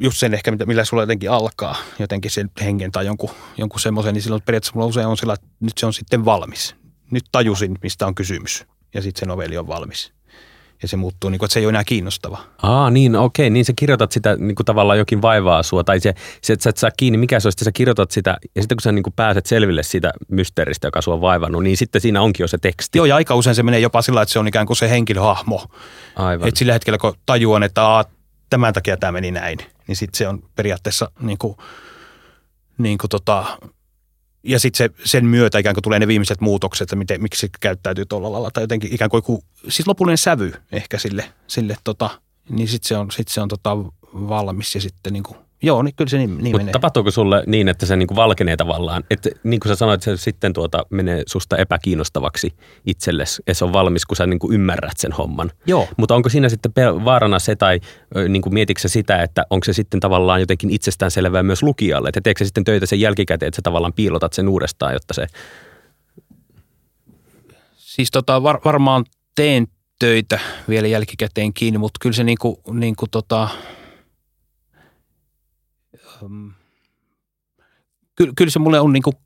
[0.01, 4.23] just sen ehkä, millä sulla jotenkin alkaa, jotenkin sen hengen tai jonkun, jonkun semmoisen, niin
[4.23, 6.75] silloin periaatteessa mulla usein on sillä, että nyt se on sitten valmis
[7.11, 8.65] nyt tajusin, mistä on kysymys.
[8.95, 10.13] Ja sitten se novelli on valmis
[10.83, 12.39] ja se muuttuu, niin kuin, että se ei ole enää kiinnostava.
[12.63, 16.15] Aa, niin, okei, niin sä kirjoitat sitä niin kuin tavallaan jokin vaivaa sua, tai se,
[16.43, 18.77] se että sä et saa kiinni, mikä se olisi, että sä kirjoitat sitä, ja sitten
[18.77, 22.23] kun sä niin kuin pääset selville siitä mysteeristä, joka sua on vaivannut, niin sitten siinä
[22.23, 22.99] onkin jo se teksti.
[22.99, 25.67] Joo, ja aika usein se menee jopa sillä, että se on ikään kuin se henkilöhahmo.
[26.17, 26.49] Aivan.
[26.49, 28.05] Että sillä hetkellä, kun tajuan, että aa,
[28.51, 31.57] tämän takia tämä meni näin, niin sitten se on periaatteessa niin kuin,
[32.79, 33.45] niin kuin tota,
[34.49, 37.49] ja sitten se, sen myötä ikään kuin tulee ne viimeiset muutokset, että miten, miksi se
[37.61, 38.51] käyttäytyy tuolla lailla.
[38.51, 42.11] Tai jotenkin ikään kuin, siis lopullinen sävy ehkä sille, sille tota,
[42.49, 43.77] niin sitten se on, sit se on tota
[44.15, 46.73] valmis ja sitten niin kuin Joo, niin kyllä se niin, niin menee.
[46.73, 49.05] tapahtuuko sulle niin, että se niin kuin valkenee tavallaan?
[49.11, 52.55] Että niin kuin sä sanoit, se sitten tuota menee susta epäkiinnostavaksi
[52.87, 55.51] itsellesi ja se on valmis, kun sä niin kuin ymmärrät sen homman.
[55.67, 55.89] Joo.
[55.97, 56.73] Mutta onko siinä sitten
[57.05, 57.81] vaarana se tai
[58.29, 62.09] niin kuin mietitkö sitä, että onko se sitten tavallaan jotenkin itsestäänselvää myös lukijalle?
[62.09, 65.27] Että teekö se sitten töitä sen jälkikäteen, että sä tavallaan piilotat sen uudestaan, jotta se...
[67.77, 69.67] Siis tota, var, varmaan teen
[69.99, 73.49] töitä vielä jälkikäteen kiinni, mutta kyllä se niin kuin, niin kuin tota,
[78.17, 79.17] kyllä, kyllä se mulle on niin kuin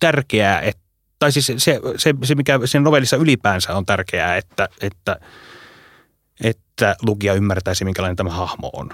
[0.00, 0.82] tärkeää, että,
[1.18, 5.20] tai siis se, se, se, mikä sen novellissa ylipäänsä on tärkeää, että, että,
[6.44, 8.90] että lukija ymmärtäisi, minkälainen tämä hahmo on.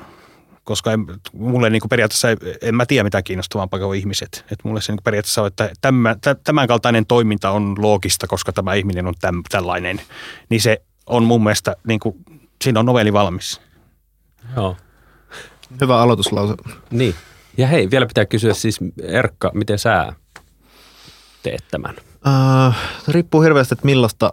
[0.64, 2.28] Koska en, mulle niin kuin periaatteessa,
[2.62, 4.44] en mä tiedä mitään kiinnostavampaa kuin ihmiset.
[4.50, 8.52] että mulle se niin kuin periaatteessa on, että tämän, tämän kaltainen toiminta on loogista, koska
[8.52, 10.00] tämä ihminen on täm, tällainen.
[10.48, 12.16] Niin se on mun mielestä, niin kuin,
[12.64, 13.60] siinä on novelli valmis.
[14.56, 14.76] Joo.
[15.80, 16.54] Hyvä aloituslause.
[16.90, 17.14] Niin.
[17.58, 20.12] Ja hei, vielä pitää kysyä siis Erkka, miten sä
[21.42, 21.94] teet tämän?
[22.26, 22.76] Äh,
[23.08, 24.32] riippuu hirveästi, että millaista,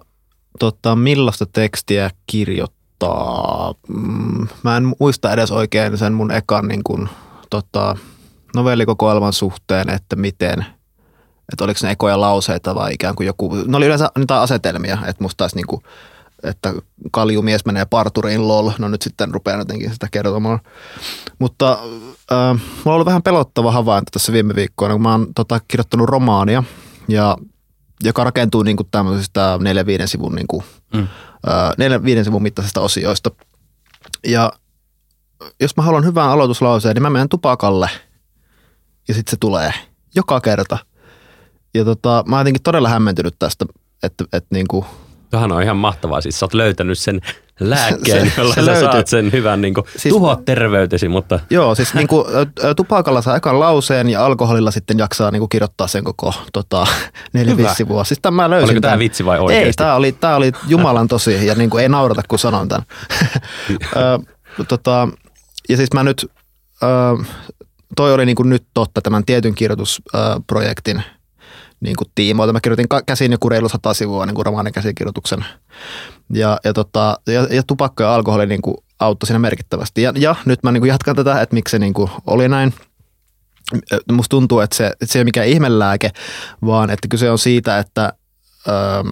[0.59, 3.73] tota, millaista tekstiä kirjoittaa.
[3.87, 7.09] Mm, mä en muista edes oikein sen mun ekan niin kun,
[7.49, 7.97] tota,
[8.55, 10.65] novellikokoelman suhteen, että miten,
[11.53, 15.23] että oliko ne ekoja lauseita vai ikään kuin joku, ne oli yleensä niitä asetelmia, että
[15.23, 15.83] musta taisi niin kuin,
[16.43, 16.73] että
[17.11, 20.59] kaljumies menee parturiin lol, no nyt sitten rupean jotenkin sitä kertomaan.
[21.39, 21.71] Mutta
[22.31, 26.09] äh, mulla on ollut vähän pelottava havainto tässä viime viikkoina, kun mä oon tota, kirjoittanut
[26.09, 26.63] romaania,
[27.07, 27.37] ja,
[28.03, 31.07] joka rakentuu niin kuin tämmöisistä neljän viiden sivun, niin kuin, mm.
[31.47, 33.31] äh, viiden sivun mittaisista osioista.
[34.27, 34.51] Ja
[35.59, 37.89] jos mä haluan hyvän aloituslauseen, niin mä menen tupakalle
[39.07, 39.73] ja sitten se tulee
[40.15, 40.77] joka kerta.
[41.73, 43.65] Ja tota, mä oon jotenkin todella hämmentynyt tästä,
[44.03, 44.85] että, että niin kuin–
[45.33, 46.21] Tuohan on ihan mahtavaa.
[46.21, 47.21] Siis sä oot löytänyt sen
[47.59, 51.07] lääkkeen, se, jolla se sä saat sen hyvän niin kuin, siis, tuhoa terveytesi.
[51.07, 51.39] Mutta.
[51.49, 52.25] Joo, siis niin kuin,
[52.75, 56.87] tupakalla saa ekan lauseen ja alkoholilla sitten jaksaa niin kuin, kirjoittaa sen koko tota,
[57.33, 58.03] neljä viisi sivua.
[58.03, 59.67] Siis tämän mä löysin Oliko tämä vitsi vai oikeasti?
[59.67, 62.85] Ei, tämä oli, tämä oli jumalan tosi ja niin kuin, ei naurata kun sanon tämän.
[64.69, 65.07] tota,
[65.69, 66.31] ja siis mä nyt,
[67.95, 71.03] toi oli niin kuin nyt totta tämän tietyn kirjoitusprojektin
[71.83, 72.53] niin kuin tiimoilta.
[72.53, 75.45] Mä kirjoitin käsin joku reilu sata sivua niin kuin romaanin käsikirjoituksen.
[76.33, 80.01] Ja, ja, tota, ja, ja tupakka ja alkoholi niin kuin auttoi siinä merkittävästi.
[80.01, 82.73] Ja, ja nyt mä niin kuin jatkan tätä, että miksi se niin kuin oli näin.
[84.11, 86.11] Musta tuntuu, että se, että se ei ole mikään ihmelääke,
[86.65, 88.13] vaan että kyse on siitä, että
[88.67, 89.03] öö,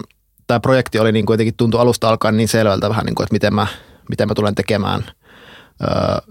[0.46, 3.34] tämä projekti oli niin kuin jotenkin tuntui alusta alkaen niin selvältä vähän, niin kuin, että
[3.34, 3.66] miten mä,
[4.08, 5.04] miten mä tulen tekemään–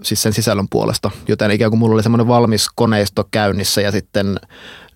[0.02, 1.10] siis sen sisällön puolesta.
[1.28, 4.36] Joten ikään kuin mulla oli semmoinen valmis koneisto käynnissä ja sitten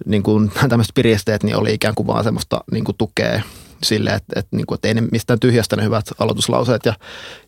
[0.07, 3.43] niin kuin tämmöiset piristeet niin oli ikään kuin vaan semmoista niin kuin tukea
[3.83, 6.95] sille, että, että, niin kuin, että ei ne mistään tyhjästä ne hyvät aloituslauseet ja,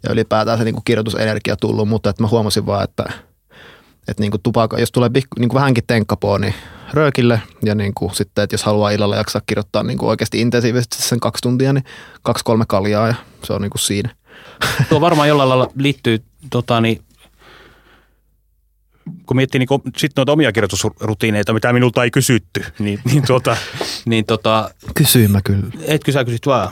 [0.03, 3.05] ja ylipäätään se niin kuin kirjoitusenergia tullut, mutta että mä huomasin vaan, että,
[4.09, 6.55] että niin kuin tupaka, jos tulee niin kuin vähänkin tenkkapoo, niin
[6.93, 11.03] röökille ja niin kuin sitten, että jos haluaa illalla jaksaa kirjoittaa niin kuin oikeasti intensiivisesti
[11.03, 11.85] sen kaksi tuntia, niin
[12.23, 14.11] kaksi kolme kaljaa ja se on niin kuin siinä.
[14.89, 17.03] Tuo varmaan jollain lailla liittyy tota, niin,
[19.27, 23.57] kun miettii niin sit noita omia kirjoitusrutiineita, mitä minulta ei kysytty, niin, niin, tuota,
[24.07, 25.67] niin tota, Kysyin mä kyllä.
[25.87, 26.71] Etkö sä kysyt vaan?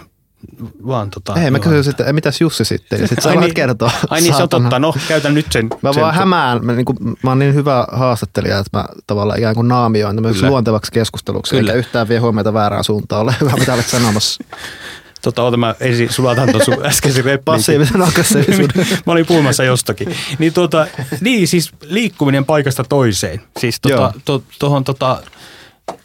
[0.87, 3.91] Vaan tota, Ei, mä kysyin sitten, mitäs Jussi sitten, ja sitten sä niin, kertoa.
[4.11, 5.69] Ai niin, se on totta, no käytän nyt sen.
[5.83, 9.39] Mä sen vaan hämään, mä, niin kuin, mä oon niin hyvä haastattelija, että mä tavallaan
[9.39, 11.73] ikään kuin naamioin tämmöiseksi luontevaksi keskusteluksi, Kyllä.
[11.73, 14.45] eikä yhtään vie huomiota väärään suuntaan, ole hyvä, mitä olet sanomassa.
[15.27, 17.45] Tota, ota mä ensin sulatan tuon sun äskeisen repliikin.
[17.45, 18.87] Passiivisen aggressiivisuuden.
[19.07, 20.17] mä olin puhumassa jostakin.
[20.39, 20.87] Niin, tota,
[21.21, 23.43] niin siis liikkuminen paikasta toiseen.
[23.59, 25.23] Siis tota, to, tohon, tota,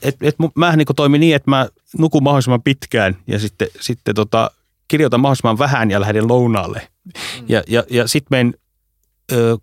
[0.02, 4.52] et, et, mä niin toimin niin, että mä nukun mahdollisimman pitkään ja sitten, sitten tota,
[4.88, 6.88] kirjoitan mahdollisimman vähän ja lähden lounaalle.
[7.06, 7.12] Mm.
[7.48, 8.54] Ja, ja, ja sitten menen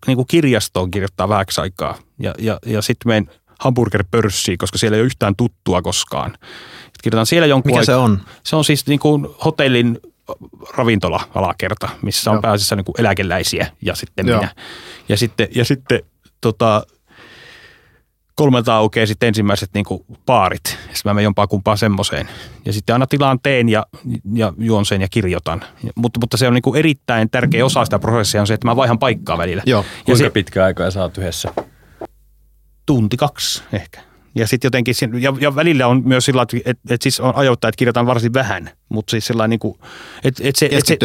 [0.06, 1.98] niin kirjastoon kirjoittaa vähäksi aikaa.
[2.18, 6.38] Ja, ja, ja sitten menen hamburgerpörssiin, koska siellä ei ole yhtään tuttua koskaan.
[7.02, 7.86] Kirjoitan siellä jonkun Mikä aika.
[7.86, 8.20] se on?
[8.42, 9.98] Se on siis niin kuin hotellin
[10.76, 12.42] ravintola-alakerta, missä on Joo.
[12.42, 14.38] pääasiassa niin kuin eläkeläisiä ja sitten Joo.
[14.38, 14.54] minä.
[15.08, 16.00] Ja sitten, ja sitten
[16.40, 16.86] tota,
[18.34, 20.64] kolmelta aukeaa sitten ensimmäiset niin kuin paarit.
[20.64, 22.28] Sitten mä menen jompaa kumpaa semmoiseen.
[22.64, 23.86] Ja sitten aina tilaan teen ja,
[24.34, 25.64] ja juon sen ja kirjoitan.
[25.94, 28.76] Mutta, mutta se on niin kuin erittäin tärkeä osa sitä prosessia on se, että mä
[28.76, 29.62] vaihan paikkaa välillä.
[29.66, 29.84] Joo.
[29.98, 31.54] Ja Kuinka se, pitkä aikaa sä oot yhdessä?
[32.86, 34.00] Tunti kaksi ehkä.
[34.38, 37.68] Ja sitten jotenkin, ja, ja välillä on myös sillä että et, et siis on ajoittaa,
[37.68, 39.78] että kirjoitan varsin vähän, mutta siis sellainen niin kuin,
[40.24, 40.96] että et se, et se,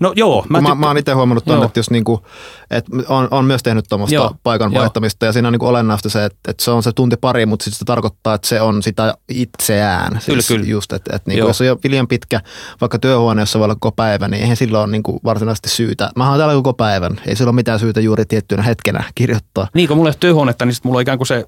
[0.00, 0.46] No joo.
[0.48, 2.26] Mä, mä, mä oon itse huomannut tuonne, että jos niinku,
[2.70, 4.80] et on, on myös tehnyt tuommoista paikan joo.
[4.80, 7.64] vaihtamista ja siinä on niinku olennaista se, että, että se on se tunti pari, mutta
[7.64, 10.12] sitten se tarkoittaa, että se on sitä itseään.
[10.12, 10.70] Siis kyllä, kyllä.
[10.70, 12.40] Just, että, että niinku, jos on jo liian pitkä
[12.80, 16.10] vaikka työhuoneessa voi olla koko päivä, niin eihän silloin ole niinku varsinaisesti syytä.
[16.16, 19.68] Mä oon täällä koko päivän, ei sillä ole mitään syytä juuri tiettynä hetkenä kirjoittaa.
[19.74, 21.44] Niin, kun mulla ei ole työhuonetta, niin sitten mulla on ikään kuin se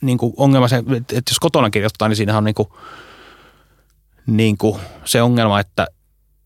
[0.00, 2.68] niin kuin ongelma, se, että jos kotona kirjoittaa, niin siinähän on niin kuin,
[4.26, 5.86] niin kuin se ongelma, että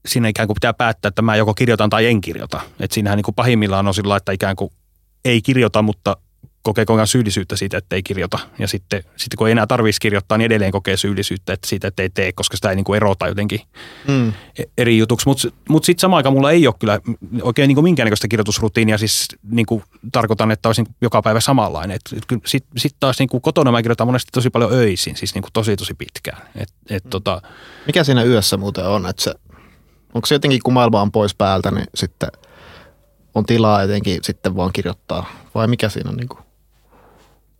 [0.06, 2.60] siinä ikään kuin pitää päättää, että mä joko kirjoitan tai en kirjoita.
[2.80, 4.70] Että siinähän niin kuin pahimmillaan on sillä että ikään kuin
[5.24, 6.16] ei kirjoita, mutta
[6.62, 8.38] kokee koko ajan syyllisyyttä siitä, että ei kirjoita.
[8.58, 12.02] Ja sitten, sitten kun ei enää tarvitsisi kirjoittaa, niin edelleen kokee syyllisyyttä että siitä, että
[12.02, 13.60] ei tee, koska sitä ei niin kuin erota jotenkin
[14.08, 14.32] mm.
[14.78, 15.28] eri jutuksi.
[15.28, 17.00] Mutta mut sitten samaan aikaan mulla ei ole kyllä
[17.42, 18.98] oikein niin minkäännäköistä kirjoitusrutiinia.
[18.98, 21.98] Siis niin kuin tarkoitan, että olisin joka päivä samanlainen.
[22.08, 25.42] Sitten sit, sit taas niin kuin kotona mä kirjoitan monesti tosi paljon öisin, siis niin
[25.42, 26.42] kuin tosi tosi pitkään.
[26.56, 27.10] Et, et, mm.
[27.10, 27.42] tota,
[27.86, 29.06] Mikä siinä yössä muuten on?
[29.06, 29.34] Että se,
[30.14, 32.28] onko se jotenkin, kun maailma on pois päältä, niin sitten
[33.34, 35.26] on tilaa jotenkin sitten vaan kirjoittaa?
[35.54, 36.47] Vai mikä siinä on niin kuin?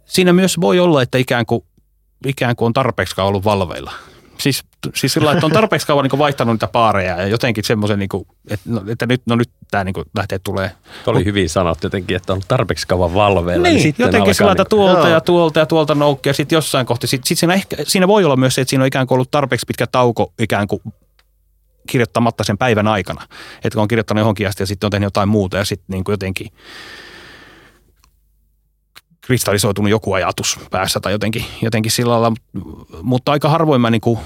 [0.09, 1.65] Siinä myös voi olla, että ikään kuin,
[2.27, 3.93] ikään kuin on tarpeeksi kauan ollut valveilla.
[4.39, 8.09] Siis, siis sillä että on tarpeeksi kauan niin vaihtanut niitä paareja ja jotenkin semmoisen, niin
[8.09, 10.71] kuin, että, no, että nyt, no nyt tämä niin lähtee tulee.
[11.05, 13.63] Tuo oli hyvin sanottu jotenkin, että on tarpeeksi kauan valveilla.
[13.63, 15.09] Niin, niin sitten jotenkin sillä niin tuolta joo.
[15.09, 16.33] ja tuolta ja tuolta noukkia.
[16.33, 18.89] Sitten jossain kohti, sitten sit siinä, ehkä, siinä voi olla myös se, että siinä on
[18.89, 20.83] ikään kuin ollut tarpeeksi pitkä tauko ikään kuin
[21.89, 23.23] kirjoittamatta sen päivän aikana.
[23.57, 26.05] Että kun on kirjoittanut johonkin asti ja sitten on tehnyt jotain muuta ja sitten niin
[26.05, 26.49] kuin jotenkin
[29.29, 32.33] kristallisoitunut joku ajatus päässä tai jotenkin, jotenkin sillä lailla,
[33.03, 34.19] mutta aika harvoin mä niin kuin,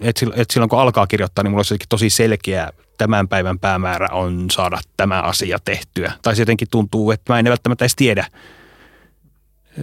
[0.00, 4.46] että et silloin kun alkaa kirjoittaa, niin mulla olisi tosi selkeä tämän päivän päämäärä on
[4.50, 6.12] saada tämä asia tehtyä.
[6.22, 8.26] Tai se jotenkin tuntuu, että mä en välttämättä edes tiedä.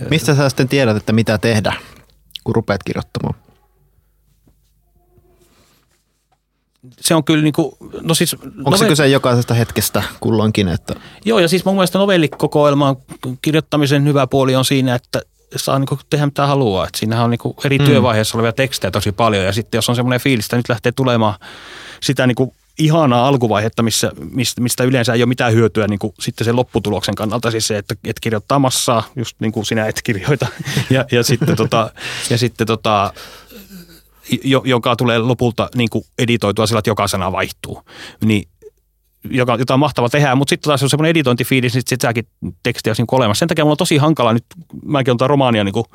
[0.10, 1.74] Mistä sä sitten tiedät, että mitä tehdä,
[2.44, 3.36] kun rupeat kirjoittamaan?
[7.02, 8.36] Se on kyllä niin kuin, no siis...
[8.66, 10.68] Onko se kyse jokaisesta hetkestä kulloinkin?
[10.68, 10.96] Että...
[11.26, 12.96] Joo, ja siis mun mielestä novellikokoelman
[13.42, 15.22] kirjoittamisen hyvä puoli on siinä, että
[15.56, 16.88] saa niin tehdä mitä haluaa.
[16.88, 17.86] Et siinähän on niin eri mm.
[17.86, 21.36] työvaiheessa olevia tekstejä tosi paljon, ja sitten jos on semmoinen fiilis, että nyt lähtee tulemaan
[22.02, 24.12] sitä niin kuin ihanaa alkuvaihetta, missä,
[24.60, 27.52] mistä, yleensä ei ole mitään hyötyä niin kuin sitten sen lopputuloksen kannalta.
[27.52, 30.48] Siis se, että, että kirjoittaa massaa, just niin kuin sinä et kirjoita.
[30.90, 31.92] Ja, ja sitten, tota,
[32.30, 33.14] ja sitten tota,
[34.64, 37.82] joka tulee lopulta niin kuin editoitua sillä, että joka sana vaihtuu.
[38.26, 38.48] Niin
[39.30, 42.28] joka, jota on mahtava tehdä, mutta sitten taas on semmoinen editointifiilis, niin sitten sitäkin
[42.64, 43.40] tekstiä olisi niin olemassa.
[43.40, 44.46] Sen takia mulla on tosi hankala nyt,
[44.86, 45.86] mäkin olen romaania niin kuin,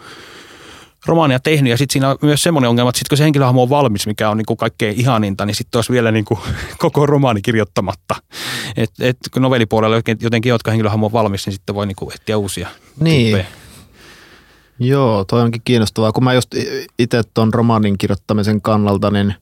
[1.06, 3.70] romaania tehnyt ja sitten siinä on myös semmoinen ongelma, että sitten kun se henkilöhahmo on
[3.70, 6.40] valmis, mikä on niin kuin kaikkein ihaninta, niin sitten olisi vielä niin kuin
[6.78, 8.14] koko romaani kirjoittamatta.
[8.76, 12.38] Et, et, kun novellipuolella jotenkin jotka henkilöhahmo on valmis, niin sitten voi niin kuin etsiä
[12.38, 12.68] uusia
[13.00, 13.36] niin.
[13.36, 13.65] Tyyppejä.
[14.78, 16.12] Joo, toi onkin kiinnostavaa.
[16.12, 16.54] Kun mä just
[16.98, 19.34] itse tuon romaanin kirjoittamisen kannalta, niin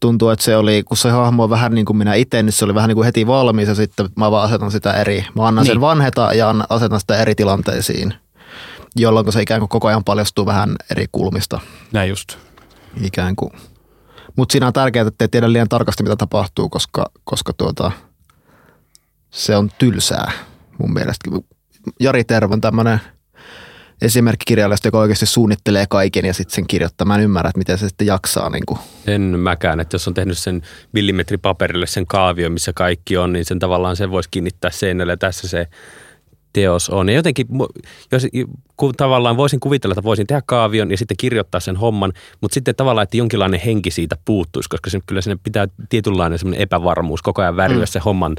[0.00, 2.64] tuntuu, että se oli, kun se hahmo on vähän niin kuin minä itse, niin se
[2.64, 5.64] oli vähän niin kuin heti valmis ja sitten mä vaan asetan sitä eri, mä annan
[5.64, 5.72] niin.
[5.72, 8.14] sen vanheta ja asetan sitä eri tilanteisiin,
[8.96, 11.60] jolloin se ikään kuin koko ajan paljastuu vähän eri kulmista.
[11.92, 12.36] Näin just.
[13.02, 13.52] Ikään kuin.
[14.36, 17.92] Mutta siinä on tärkeää, että ei tiedä liian tarkasti, mitä tapahtuu, koska, koska tuota,
[19.30, 20.32] se on tylsää
[20.78, 21.30] mun mielestä.
[22.00, 23.00] Jari Tervon tämmöinen–
[24.02, 27.06] esimerkkikirjailijasta, joka oikeasti suunnittelee kaiken ja sitten sen kirjoittaa.
[27.06, 28.50] Mä en ymmärrä, että miten se sitten jaksaa.
[28.50, 28.78] Niin kuin.
[29.06, 33.58] En mäkään, että jos on tehnyt sen millimetripaperille sen kaavio, missä kaikki on, niin sen
[33.58, 35.16] tavallaan se voisi kiinnittää seinälle.
[35.16, 35.66] Tässä se
[36.52, 37.08] teos on.
[37.08, 37.46] Ja jotenkin,
[38.12, 38.26] jos
[38.76, 42.74] kun tavallaan voisin kuvitella, että voisin tehdä kaavion ja sitten kirjoittaa sen homman, mutta sitten
[42.74, 47.42] tavallaan, että jonkinlainen henki siitä puuttuisi, koska se, kyllä sinne pitää tietynlainen semmoinen epävarmuus koko
[47.42, 47.86] ajan värjyä mm.
[47.86, 48.36] se homman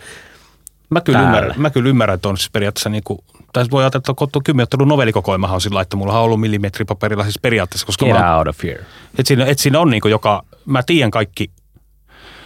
[0.92, 3.20] Mä kyllä, ymmärrän, mä kyllä ymmärrän, että on siis periaatteessa niin kuin,
[3.54, 7.40] tai voi ajatella, että tuo kymmenottelun novellikokoelmahan on sillä että mulla on ollut millimetripaperilla siis
[7.42, 7.86] periaatteessa.
[7.86, 8.86] Koska Get mä, out of here.
[9.20, 11.52] Että siinä, että siinä on niin kuin joka, mä tiedän kaikki,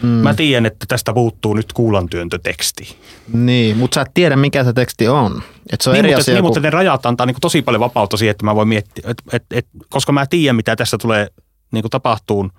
[0.01, 0.07] mm.
[0.07, 2.97] mä tiedän, että tästä puuttuu nyt kuulantyöntöteksti.
[3.33, 5.41] Niin, mutta sä et tiedä, mikä se teksti on.
[5.73, 6.47] Et se on niin, eri mutta, asia, niin, kun...
[6.47, 9.23] mutta ne rajat antaa niin kuin tosi paljon vapautta siihen, että mä voin miettiä, että,
[9.33, 11.27] että, että, koska mä tiedän, mitä tässä tulee
[11.71, 12.51] niin kuin tapahtuu,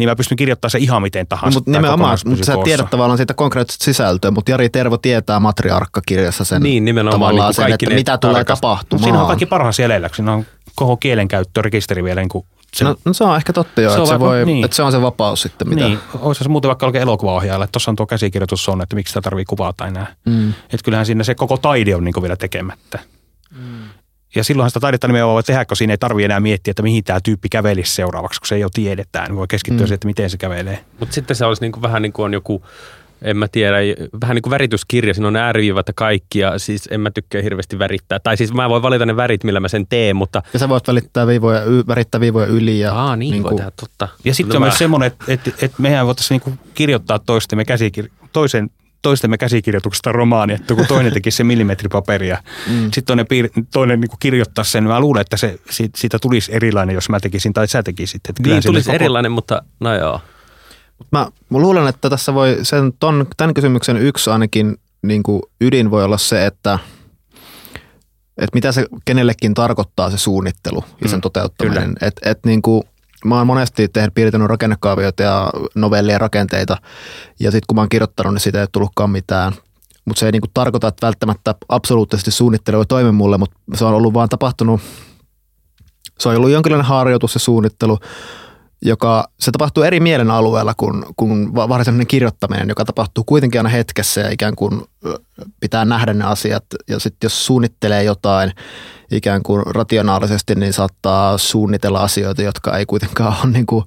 [0.00, 1.58] niin mä pystyn kirjoittamaan se ihan miten tahansa.
[1.58, 6.44] No, mutta nimenomaan, mutta sä tiedät tavallaan siitä konkreettista sisältöä, mutta Jari Tervo tietää matriarkkakirjassa
[6.44, 9.04] sen niin, nimenomaan, tavallaan niin sen, että mitä tulee tapahtumaan.
[9.04, 12.96] Siinä on kaikki parhaan siellä, siinä on koko kielenkäyttö, rekisteri vielä niin kuin se, no,
[13.04, 14.64] no, se on ehkä totta jo, se että, se voi, niin.
[14.64, 15.68] että se on se vapaus sitten.
[15.68, 15.84] Mitä...
[15.84, 19.10] Niin, olisi se muuten vaikka oikein elokuvaohjaajalle, että tuossa on tuo käsikirjoitus on, että miksi
[19.10, 20.14] sitä tarvii kuvata enää.
[20.26, 20.48] Mm.
[20.48, 22.98] Että kyllähän siinä se koko taide on niin vielä tekemättä.
[23.50, 23.88] Mm.
[24.34, 27.04] Ja silloinhan sitä taidetta nimenomaan voi tehdä, kun siinä ei tarvitse enää miettiä, että mihin
[27.04, 29.36] tämä tyyppi kävelisi seuraavaksi, kun se ei ole tiedetään.
[29.36, 29.86] Voi keskittyä mm.
[29.86, 30.84] siihen, että miten se kävelee.
[31.00, 32.62] Mutta sitten se olisi niin kuin, vähän niin kuin on joku
[33.22, 33.76] en mä tiedä,
[34.20, 37.78] vähän niin kuin värityskirja, siinä on ääriviivat ja kaikki, ja siis en mä tykkää hirveästi
[37.78, 38.18] värittää.
[38.18, 40.42] Tai siis mä voin valita ne värit, millä mä sen teen, mutta...
[40.52, 42.80] Ja sä voit välittää viivoja, värittää viivoja yli.
[42.80, 43.56] Ja Aa, niin, niin kuin...
[43.56, 44.08] tehdä, totta.
[44.24, 48.70] Ja sitten on myös semmoinen, että, että, että mehän voitaisiin niin kirjoittaa toistemme käsikir- toisen
[49.02, 52.82] toistemme käsikirjoituksesta romaani, että kun toinen teki se millimetripaperia, mm.
[52.82, 54.84] sitten toinen, piir- toinen niin kirjoittaa sen.
[54.84, 58.20] Mä luulen, että se, siitä, siitä tulisi erilainen, jos mä tekisin tai sä tekisit.
[58.28, 58.94] Että niin, tulisi koko...
[58.94, 60.20] erilainen, mutta no joo.
[61.12, 65.90] Mä, mä luulen, että tässä voi sen ton, tämän kysymyksen yksi ainakin niin kuin ydin
[65.90, 66.78] voi olla se, että,
[68.38, 71.94] että mitä se kenellekin tarkoittaa se suunnittelu ja sen mm, toteuttaminen.
[72.00, 72.82] Et, et niin kuin,
[73.24, 76.76] mä oon monesti tehnyt, piirtänyt rakennekaavioita ja novellia rakenteita
[77.40, 79.52] ja sitten kun mä oon kirjoittanut, niin siitä ei tullutkaan mitään.
[80.04, 83.94] Mutta se ei niin kuin tarkoita, että välttämättä absoluuttisesti suunnittelu toimi mulle, mutta se on
[83.94, 84.80] ollut vaan tapahtunut,
[86.18, 87.98] se on ollut jonkinlainen harjoitus se suunnittelu,
[88.82, 94.20] joka se tapahtuu eri mielen alueella kuin, kuin varsinainen kirjoittaminen, joka tapahtuu kuitenkin aina hetkessä
[94.20, 94.82] ja ikään kuin
[95.60, 96.64] pitää nähdä ne asiat.
[96.88, 98.52] Ja sitten jos suunnittelee jotain
[99.10, 103.84] ikään kuin rationaalisesti, niin saattaa suunnitella asioita, jotka ei kuitenkaan ole niin kuin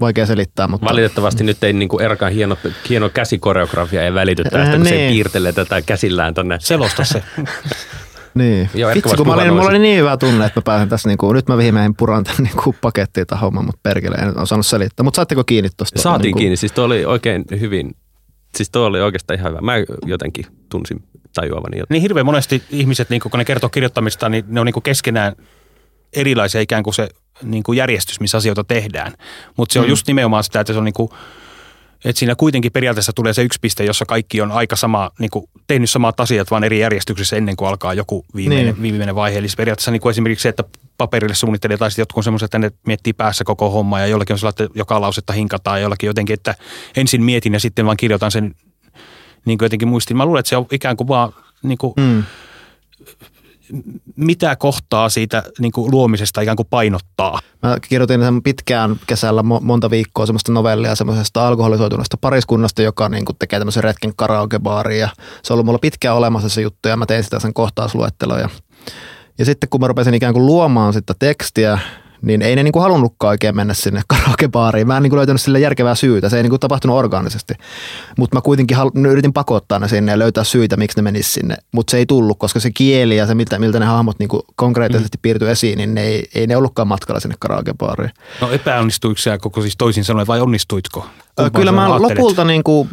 [0.00, 0.68] vaikea selittää.
[0.68, 0.86] Mutta...
[0.86, 2.56] Valitettavasti nyt ei niin kuin Erkan hieno,
[2.88, 5.08] hieno käsikoreografia ei välity tästä, kun niin.
[5.08, 6.58] se piirtelee tätä käsillään tonne.
[6.60, 7.22] Selosta se.
[8.34, 8.70] Niin.
[8.74, 11.18] Joo, Vitsi, kun mä olin, mulla oli niin hyvä tunne, että mä pääsen tässä, niin
[11.18, 14.66] kuin, nyt mä viimein puran tämän niin kuin pakettiin tai homman, mutta perkele, en osannut
[14.66, 15.04] selittää.
[15.04, 16.02] Mutta saatteko kiinni tuosta?
[16.02, 16.40] Saatiin niin kuin...
[16.40, 17.96] kiinni, siis tuo oli oikein hyvin,
[18.56, 19.60] siis tuo oli oikeastaan ihan hyvä.
[19.60, 19.72] Mä
[20.06, 21.02] jotenkin tunsin
[21.34, 21.78] tajuavani.
[21.78, 21.94] Jotain.
[21.94, 25.32] Niin hirveän monesti ihmiset, niin kun ne kertoo kirjoittamista, niin ne on niin kuin keskenään
[26.12, 27.08] erilaisia ikään kuin se
[27.42, 29.12] niin kuin järjestys, missä asioita tehdään.
[29.56, 29.90] Mutta se on mm.
[29.90, 31.10] just nimenomaan sitä, että se on niin kuin–
[32.04, 35.44] että siinä kuitenkin periaatteessa tulee se yksi piste, jossa kaikki on aika sama, niin kuin
[35.66, 38.82] tehnyt samat asiat, vaan eri järjestyksessä ennen kuin alkaa joku viimeinen, niin.
[38.82, 39.38] viimeinen vaihe.
[39.38, 40.64] Eli periaatteessa niin kuin esimerkiksi se, että
[40.98, 44.38] paperille suunnittelee tai sitten jotkut semmoiset, että ne miettii päässä koko homma ja jollakin on
[44.38, 46.54] sellainen, että joka lausetta hinkataan ja jollakin jotenkin, että
[46.96, 48.54] ensin mietin ja sitten vaan kirjoitan sen
[49.44, 50.16] niin kuin jotenkin muistin.
[50.16, 51.32] Mä luulen, että se on ikään kuin vaan
[51.62, 52.22] niin kuin, mm
[54.16, 57.38] mitä kohtaa siitä niin kuin luomisesta ikään kuin painottaa?
[57.62, 63.36] Mä kirjoitin sen pitkään kesällä monta viikkoa semmoista novellia semmoisesta alkoholisoituneesta pariskunnasta, joka niin kuin
[63.38, 65.08] tekee tämmöisen retken karaokebaariin
[65.42, 68.48] se on ollut mulla pitkään olemassa se juttu ja mä tein sitä sen kohtausluetteloja.
[69.38, 71.78] Ja sitten kun mä rupesin ikään kuin luomaan sitä tekstiä,
[72.22, 74.86] niin ei ne niin kuin halunnutkaan oikein mennä sinne karaokebaariin.
[74.86, 76.28] Mä en niin kuin löytänyt sille järkevää syytä.
[76.28, 77.54] Se ei niin kuin tapahtunut orgaanisesti.
[78.18, 81.56] Mutta mä kuitenkin halu- yritin pakottaa ne sinne ja löytää syitä, miksi ne menis sinne.
[81.72, 84.42] Mutta se ei tullut, koska se kieli ja se, miltä, miltä ne hahmot niin kuin
[84.54, 85.22] konkreettisesti mm.
[85.22, 88.10] piirtyi esiin, niin ne ei, ei ne ollutkaan matkalla sinne karaokebaariin.
[88.40, 91.06] No epäonnistuiko sä koko siis toisin sanoen vai onnistuitko?
[91.44, 92.18] Kumpaan Kyllä mä ajattelet?
[92.18, 92.88] lopulta niin kuin,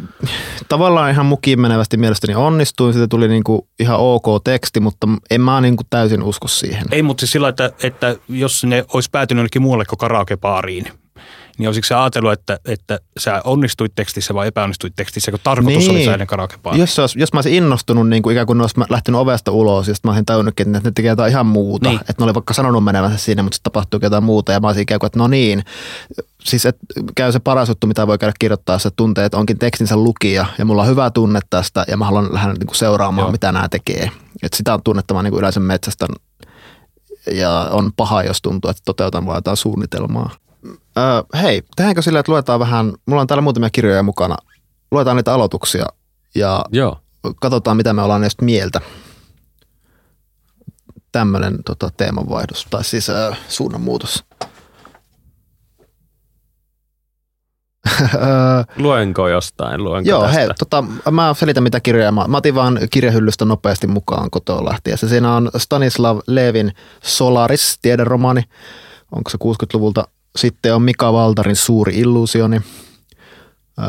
[0.68, 2.92] tavallaan ihan mukiin menevästi mielestäni onnistuin.
[2.92, 6.84] Siitä tuli niin kuin ihan ok teksti, mutta en mä niin kuin täysin usko siihen.
[6.92, 10.84] Ei, mutta siis sillä, että, että jos ne olisi päätynyt jonnekin muualle kuin karaokebaariin,
[11.58, 15.90] niin olisiko se ajatellut, että, että sä onnistuit tekstissä vai epäonnistuit tekstissä, kun tarkoitus niin.
[15.90, 16.80] oli saada karaokebaariin?
[16.80, 19.88] Jos, jos, jos mä olisin innostunut, niin kuin ikään kuin ne olisi lähtenyt ovesta ulos,
[19.88, 21.88] ja sitten mä olisin tajunnutkin, että ne tekee jotain ihan muuta.
[21.88, 22.00] Niin.
[22.00, 24.82] Että ne oli vaikka sanonut menevänsä siinä, mutta sitten tapahtuu jotain muuta, ja mä olisin
[24.82, 25.64] ikään kuin, että no niin,
[26.44, 26.76] siis et,
[27.14, 30.64] käy se paras juttu, mitä voi käydä kirjoittaa, että tuntee, että onkin tekstinsä lukija, ja
[30.64, 33.32] mulla on hyvä tunne tästä, ja mä haluan lähteä niin kuin seuraamaan, Joo.
[33.32, 34.10] mitä nämä tekee.
[34.42, 36.06] Et sitä on tunnettava niin kuin yleensä metsästä
[37.32, 40.30] ja on paha, jos tuntuu, että toteutan vaan jotain suunnitelmaa.
[40.66, 44.36] Öö, hei, tehdäänkö sillä, että luetaan vähän, mulla on täällä muutamia kirjoja mukana,
[44.90, 45.86] luetaan niitä aloituksia
[46.34, 46.98] ja Joo.
[47.40, 48.80] katsotaan, mitä me ollaan näistä mieltä.
[51.12, 54.24] Tämmöinen tota, teemanvaihdos, tai siis äh, suunnanmuutos.
[58.78, 59.84] Luenko jostain?
[59.84, 60.38] Luenko Joo, tästä?
[60.38, 62.12] hei, tota, mä selitän mitä kirjoja.
[62.12, 65.08] Mä, mä otin vaan kirjahyllystä nopeasti mukaan kotoa lähtiessä.
[65.08, 68.42] Siinä on Stanislav Levin Solaris, tiederomaani.
[69.12, 70.04] Onko se 60-luvulta?
[70.38, 72.60] Sitten on Mika Valtarin Suuri illuusioni.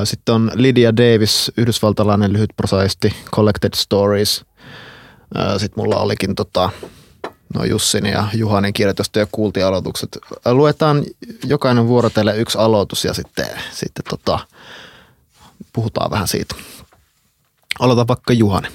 [0.04, 4.46] Sitten on Lydia Davis, yhdysvaltalainen lyhyt prosaisti, Collected Stories.
[5.58, 6.70] Sitten mulla olikin tota,
[7.56, 10.18] no Jussin ja Juhanin kirjoitusta ja kuultiin aloitukset.
[10.46, 11.04] Luetaan
[11.46, 14.40] jokainen vuorotelle yksi aloitus ja sitten, sitten tota,
[15.74, 16.56] puhutaan vähän siitä.
[17.80, 18.68] Aloita vaikka Juhani.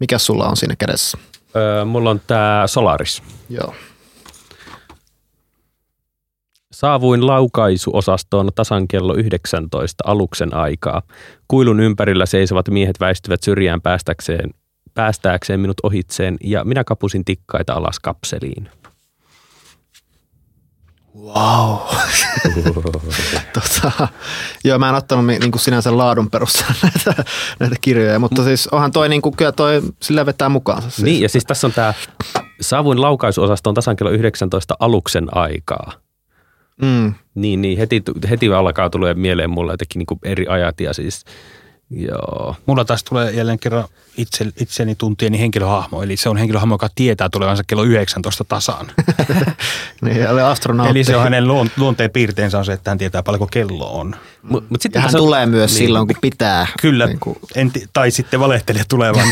[0.00, 1.18] Mikä sulla on siinä kädessä?
[1.56, 3.22] Öö, mulla on tää Solaris.
[3.48, 3.74] Joo.
[6.76, 11.02] Saavuin laukaisuosastoon tasan kello 19 aluksen aikaa.
[11.48, 14.50] Kuilun ympärillä seisovat miehet väistyvät syrjään päästäkseen
[14.94, 18.68] päästääkseen minut ohitseen ja minä kapusin tikkaita alas kapseliin.
[21.18, 21.76] Wow.
[23.54, 24.08] tota,
[24.64, 27.24] joo, mä en ottanut niin kuin sinänsä laadun perusteella näitä,
[27.60, 30.90] näitä kirjoja, mutta siis onhan toi, niin kuin, kyllä toi sillä vetää mukaansa.
[30.90, 31.02] Siis.
[31.02, 31.94] Niin, ja siis tässä on tämä
[32.60, 36.05] Savun laukaisuosasto on tasan kello 19 aluksen aikaa.
[36.82, 37.14] Mm.
[37.34, 41.24] Niin, niin heti, heti alkaa tulee mieleen mulle jotenkin niin eri ajat ja siis
[41.90, 42.56] Joo.
[42.66, 43.84] Mulla taas tulee jälleen kerran
[44.16, 48.86] itse, itseni tuntieni henkilöhahmo, eli se on henkilöhahmo, joka tietää tulevansa kello 19 tasaan.
[50.02, 50.90] niin, eli astronautti.
[50.90, 51.44] Eli se on hänen
[51.76, 54.16] luonteen piirteensä on se, että hän tietää paljonko kello on.
[54.42, 56.66] Mut, mut sitten hän on, tulee myös niin, silloin, kun pitää.
[56.80, 57.38] Kyllä, niin kuin.
[57.54, 59.28] en, tai sitten valehtelee tulevan.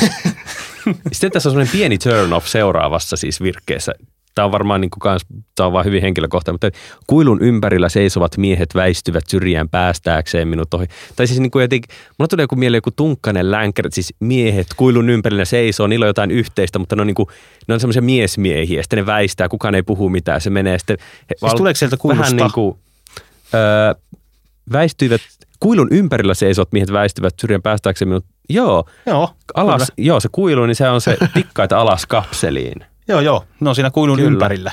[1.12, 3.92] sitten tässä on semmoinen pieni turn off seuraavassa siis virkkeessä
[4.34, 8.36] tämä on varmaan niin kuin kans, tämä on vaan hyvin henkilökohtainen, mutta kuilun ympärillä seisovat
[8.36, 10.86] miehet väistyvät syrjään päästääkseen minut ohi.
[11.16, 15.10] Tai siis niin kuin jotenkin, mulla tuli joku mieleen joku tunkkainen länkkärä, siis miehet kuilun
[15.10, 17.28] ympärillä seisoo, niillä on jotain yhteistä, mutta ne on, niin kuin,
[17.68, 20.96] ne on semmoisia miesmiehiä, sitten ne väistää, kukaan ei puhu mitään, se menee sitten.
[20.98, 22.22] Siis val- tuleeko sieltä kuilusta?
[22.24, 22.76] Vähän niin kuin,
[23.54, 23.94] öö,
[24.72, 25.20] väistyivät,
[25.60, 28.24] kuilun ympärillä seisovat miehet väistyvät syrjään päästääkseen minut.
[28.48, 32.93] Joo, joo, alas, joo, se kuilu, niin se on se tikkaita alas kapseliin.
[33.08, 33.44] Joo, joo.
[33.60, 34.30] Ne on siinä kuilun Kyllä.
[34.30, 34.72] ympärillä.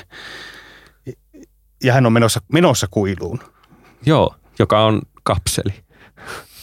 [1.83, 3.39] Ja hän on menossa, menossa kuiluun.
[4.05, 5.73] Joo, joka on kapseli.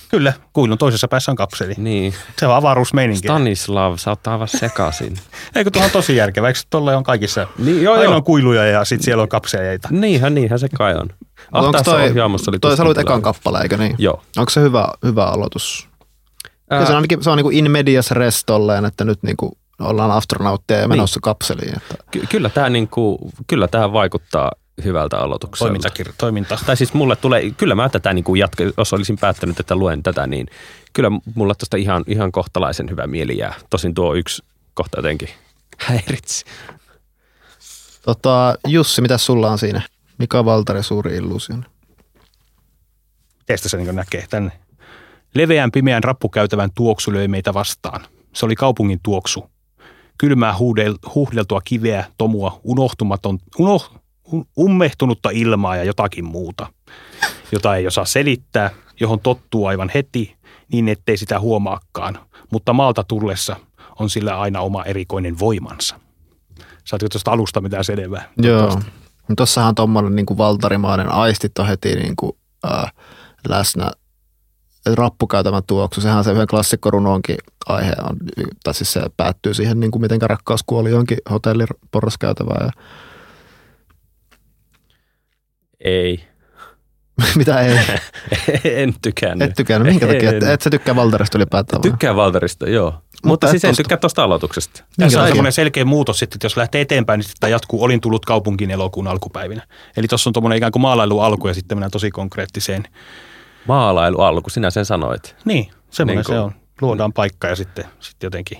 [0.08, 1.74] Kyllä, kuilun toisessa päässä on kapseli.
[1.76, 2.14] Niin.
[2.36, 3.28] Se on avaruusmeininki.
[3.28, 5.16] Stanislav, sä oot aivan sekaisin.
[5.56, 6.48] Eikö tuohon tosi järkevä?
[6.48, 7.46] Eikö tolle on kaikissa?
[7.58, 8.16] Niin, joo, Aina joo.
[8.16, 9.88] on kuiluja ja sitten siellä on kapseleita.
[9.90, 11.08] Niinhän, niinhän se kai on.
[11.52, 12.02] Ah, Onko toi,
[12.48, 13.94] oli toi sä luit ekan kappale, eikö niin?
[13.98, 14.22] Joo.
[14.36, 15.88] Onko se hyvä, hyvä aloitus?
[16.70, 16.84] Ää...
[16.84, 19.52] Se on, ainakin, se on niin kuin in medias rest tolleen, että nyt niin kuin
[19.80, 21.22] ollaan astronautteja ja menossa niin.
[21.22, 21.76] kapseliin.
[21.76, 21.94] Että.
[22.10, 24.52] Ky- kyllä, tämä niinku, kyllä tämä vaikuttaa
[24.84, 25.74] hyvältä aloitukselta.
[25.74, 26.58] Toimintakir- toiminta.
[26.66, 30.02] Tai siis mulle tulee, kyllä mä tätä niin kuin jatka, jos olisin päättänyt, että luen
[30.02, 30.46] tätä, niin
[30.92, 33.54] kyllä mulla tästä ihan, ihan kohtalaisen hyvä mieli jää.
[33.70, 34.42] Tosin tuo yksi
[34.74, 35.28] kohta jotenkin
[35.78, 36.44] häiritsi.
[38.02, 39.82] Tota, Jussi, mitä sulla on siinä?
[40.18, 41.64] Mika Valtari, suuri illuusion.
[43.46, 44.52] Teistä se niin näkee tänne.
[45.34, 48.00] Leveän pimeän rappukäytävän tuoksu löi meitä vastaan.
[48.32, 49.50] Se oli kaupungin tuoksu
[50.18, 50.54] kylmää
[51.14, 54.00] huuhdeltua kiveä, tomua, unohtumaton, unoh,
[54.58, 56.66] ummehtunutta ilmaa ja jotakin muuta,
[57.52, 60.36] jota ei osaa selittää, johon tottuu aivan heti
[60.72, 62.18] niin, ettei sitä huomaakaan.
[62.52, 63.56] Mutta maalta tullessa
[63.98, 66.00] on sillä aina oma erikoinen voimansa.
[66.84, 68.28] Saatko tuosta alusta mitään selvää?
[68.36, 68.80] Joo.
[69.36, 72.32] Tuossahan tuommoinen niin valtarimainen aistit on heti niin kuin,
[72.72, 72.92] äh,
[73.48, 73.90] läsnä
[74.94, 77.36] rappukäytävän tuoksu, sehän on se yhden klassikkorunonkin
[77.66, 78.16] aihe on,
[78.64, 82.66] tai siis se päättyy siihen, niin kuin miten rakkaus kuoli jonkin hotellin porraskäytävään.
[82.66, 82.82] Ja...
[85.84, 86.24] Ei.
[87.36, 87.78] Mitä ei?
[88.82, 89.50] en tykännyt.
[89.50, 90.30] Et tykännyt, minkä takia?
[90.30, 91.82] Et, et sä tykkää Valtarista ylipäätään?
[91.82, 92.90] Tykkää Valtarista, joo.
[92.90, 94.84] Mutta, Mutta siis en tykkää tuosta aloituksesta.
[94.96, 98.24] Tässä on semmoinen selkeä muutos sitten, että jos lähtee eteenpäin, niin sitten jatkuu Olin tullut
[98.24, 99.66] kaupunkiin elokuun alkupäivinä.
[99.96, 102.84] Eli tuossa on tuommoinen ikään kuin maalailu alku ja sitten mennään tosi konkreettiseen
[103.68, 105.36] Maalailu alku, sinä sen sanoit.
[105.44, 106.52] Niin, semmoinen niin se on.
[106.80, 108.58] Luodaan paikka ja sitten, sitten jotenkin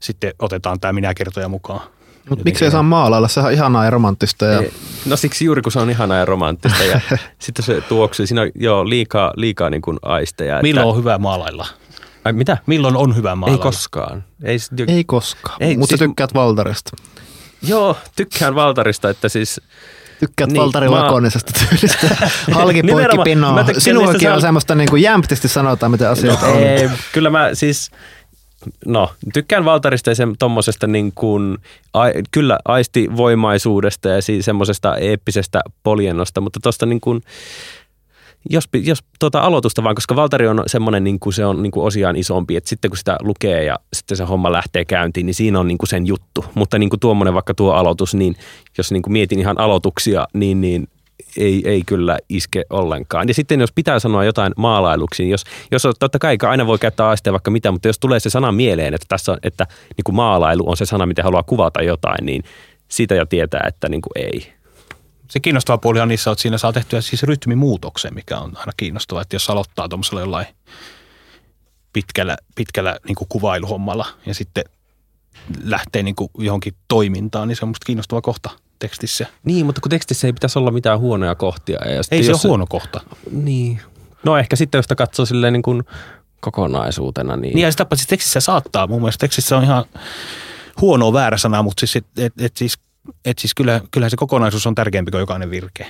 [0.00, 1.80] sitten otetaan tämä minä-kertoja mukaan.
[2.28, 3.28] Mutta miksi ei saa maalailla?
[3.28, 4.44] Se on ihanaa ja romanttista.
[4.44, 4.60] Ja...
[4.60, 4.72] Ei,
[5.06, 7.00] no siksi juuri kun se on ihanaa ja romanttista ja
[7.38, 8.26] sitten se tuoksuu.
[8.26, 10.62] Siinä on joo, liikaa, liikaa niin kuin aisteja.
[10.62, 10.90] Milloin että...
[10.90, 11.66] on hyvä maalailla?
[12.24, 12.58] Ai mitä?
[12.66, 13.64] Milloin on hyvä maalailla?
[13.64, 14.24] Ei koskaan.
[14.42, 14.58] Ei,
[14.88, 15.98] ei koskaan, mutta siis...
[15.98, 16.96] tykkäät Valtarista.
[17.62, 19.60] Joo, tykkään Valtarista, että siis
[20.20, 21.04] Tykkäät niin, Valtari mä...
[21.04, 22.16] Lakonisesta tyylistä.
[22.52, 23.64] Halki poikki pinoa.
[23.78, 26.58] Sinullakin on semmoista niin kuin jämptisti sanotaan, miten asiat no, on.
[26.58, 27.90] Ei, kyllä mä siis,
[28.86, 31.58] no tykkään Valtarista ja sen tommosesta niin kuin,
[31.94, 32.00] a,
[32.30, 37.22] kyllä aistivoimaisuudesta ja siis semmoisesta eeppisestä poljennosta, mutta tuosta niin kuin,
[38.50, 41.86] jos, jos tuota aloitusta vaan, koska Valtari on semmoinen, niin kuin se on niin kuin
[41.86, 45.60] osiaan isompi, että sitten kun sitä lukee ja sitten se homma lähtee käyntiin, niin siinä
[45.60, 46.44] on niin kuin sen juttu.
[46.54, 48.36] Mutta niin kuin tuommoinen vaikka tuo aloitus, niin
[48.78, 50.88] jos niin kuin mietin ihan aloituksia, niin, niin
[51.36, 53.28] ei, ei kyllä iske ollenkaan.
[53.28, 57.32] Ja sitten jos pitää sanoa jotain maalailuksi, jos, jos totta kai aina voi käyttää aistia
[57.32, 59.66] vaikka mitä, mutta jos tulee se sana mieleen, että tässä on, että
[59.96, 62.42] niin kuin maalailu on se sana, mitä haluaa kuvata jotain, niin
[62.88, 64.59] siitä jo tietää, että niin kuin ei
[65.30, 69.22] se kiinnostava puoli on niissä, että siinä saa tehtyä siis rytmimuutoksen, mikä on aina kiinnostavaa,
[69.22, 70.46] että jos aloittaa tuommoisella jollain
[71.92, 74.64] pitkällä, pitkällä niin kuin kuvailuhommalla ja sitten
[75.64, 79.26] lähtee niin kuin johonkin toimintaan, niin se on musta kiinnostava kohta tekstissä.
[79.44, 81.88] Niin, mutta kun tekstissä ei pitäisi olla mitään huonoja kohtia.
[81.88, 83.00] Ja ei se ole huono kohta.
[83.30, 83.80] Niin.
[84.24, 85.82] No ehkä sitten, jos sitä katsoo silleen niin kuin
[86.40, 87.36] kokonaisuutena.
[87.36, 88.86] Niin, niin ja sitä siis tekstissä saattaa.
[88.86, 89.84] Mun mielestä tekstissä on ihan
[90.80, 92.78] huono väärä sana, mutta siis, et, et, et siis
[93.24, 95.86] et siis kyllä, kyllähän se kokonaisuus on tärkeämpi kuin jokainen virke.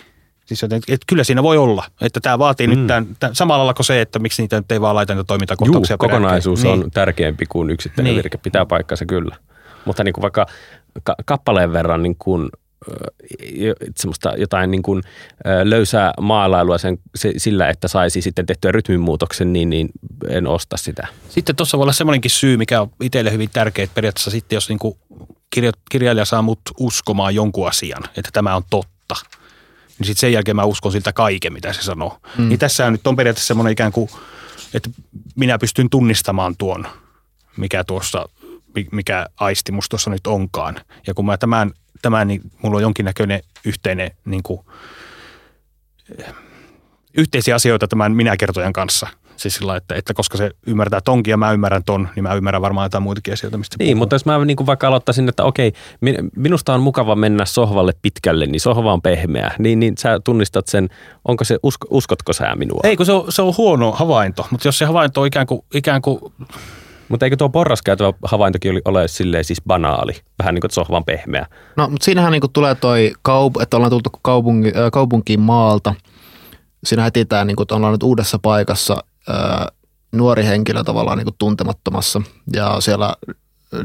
[0.46, 2.74] Siis et, et kyllä siinä voi olla, että tämä vaatii mm.
[2.74, 5.24] nyt tämän, tämän, samalla lailla kuin se, että miksi niitä nyt ei vaan laita niitä
[5.24, 6.72] toimintakohtauksia Juu, kokonaisuus niin.
[6.84, 8.16] on tärkeämpi kuin yksittäinen niin.
[8.16, 9.36] virke, pitää paikkansa kyllä.
[9.84, 10.46] Mutta niin kuin vaikka
[11.02, 12.48] ka- kappaleen verran niin kuin
[13.96, 15.02] semmoista jotain niin kuin
[15.64, 19.88] löysää maalailua sen, se, sillä, että saisi sitten tehtyä rytminmuutoksen, niin, niin
[20.28, 21.06] en osta sitä.
[21.28, 24.68] Sitten tuossa voi olla semmoinenkin syy, mikä on itselle hyvin tärkeä, että periaatteessa sitten jos
[24.68, 24.98] niin kuin
[25.50, 29.14] kirja, kirjailija saa mut uskomaan jonkun asian, että tämä on totta,
[29.98, 32.18] niin sitten sen jälkeen mä uskon siltä kaiken, mitä se sanoo.
[32.38, 32.48] Mm.
[32.48, 34.10] Niin tässä nyt on periaatteessa semmoinen ikään kuin,
[34.74, 34.90] että
[35.36, 36.86] minä pystyn tunnistamaan tuon,
[37.56, 38.28] mikä tuossa
[38.92, 40.80] mikä aisti musta tuossa nyt onkaan.
[41.06, 41.70] Ja kun mä tämän,
[42.02, 44.60] tämän niin mulla on jonkinnäköinen yhteinen, niin kuin,
[47.16, 49.08] yhteisiä asioita tämän minäkertojan kanssa.
[49.40, 52.62] Siis sillä että, että koska se ymmärtää tonkin ja mä ymmärrän ton, niin mä ymmärrän
[52.62, 53.98] varmaan jotain muitakin asioita, mistä Niin, puhuu.
[53.98, 55.72] mutta jos mä niin kuin vaikka aloittaisin, että okei,
[56.36, 60.88] minusta on mukava mennä sohvalle pitkälle, niin sohva on pehmeä, niin, niin sä tunnistat sen,
[61.28, 62.80] onko se, usko, uskotko sä minua?
[62.84, 65.60] Ei, kun se on, se on huono havainto, mutta jos se havainto on ikään kuin,
[65.74, 66.20] ikään kuin
[67.08, 71.46] mutta eikö tuo porraskäytävä havaintokin oli, ole silleen siis banaali, vähän niin kuin sohvan pehmeä?
[71.76, 75.94] No, mutta siinähän niin kuin tulee toi, kaup- että ollaan tultu kaupunki, kaupunkiin maalta.
[76.84, 79.04] Siinä heti tämä, niin kuin, että ollaan nyt uudessa paikassa,
[80.12, 83.14] nuori henkilö tavallaan niin kuin tuntemattomassa ja siellä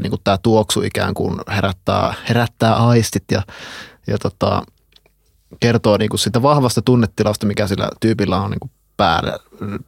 [0.02, 3.42] niin kuin tämä tuoksu ikään kuin herättää, herättää aistit ja,
[4.06, 4.62] ja tota,
[5.60, 9.38] kertoo niin kuin sitä vahvasta tunnetilasta, mikä sillä tyypillä on niin kuin päällä,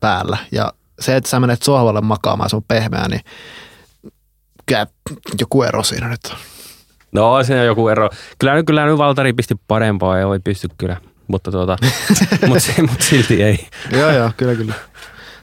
[0.01, 0.39] päällä.
[0.53, 3.21] Ja se, että sä menet sohvalle makaamaan, se on pehmeä, niin
[4.67, 4.87] kyllä
[5.41, 6.37] joku ero siinä nyt on.
[7.13, 8.11] No siinä on joku ero.
[8.39, 10.97] Kyllä, kyllä nyt Valtari pisti parempaa ja voi pysty kyllä,
[11.29, 11.77] mutta, tuota,
[12.49, 13.69] mutta, mutta silti ei.
[13.91, 14.75] joo, joo, kyllä, kyllä.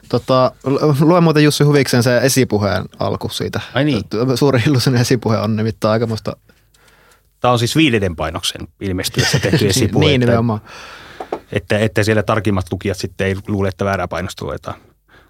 [0.08, 0.52] Tota,
[1.00, 3.60] luen muuten Jussi Huviksen se esipuheen alku siitä.
[3.74, 4.02] Ai niin.
[4.34, 6.36] Suuri illuisen esipuhe on nimittäin aikamoista.
[7.40, 10.06] Tämä on siis viideden painoksen ilmestyessä tehty esipuhe.
[10.06, 10.60] niin, nimenomaan.
[11.52, 14.80] Että, että, siellä tarkimmat lukijat sitten ei luule, että väärää painosta luetaan.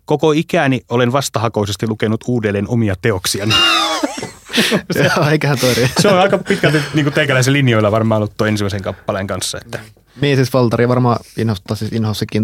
[0.05, 3.55] Koko ikäni olen vastahakoisesti lukenut uudelleen omia teoksiani.
[4.93, 9.27] se, Eiköhän toi se on aika pitkälti niin teikäläisen linjoilla varmaan ollut tuo ensimmäisen kappaleen
[9.27, 9.59] kanssa.
[9.64, 9.79] Että.
[10.20, 11.91] Niin siis Valtari varmaan inhostaa, siis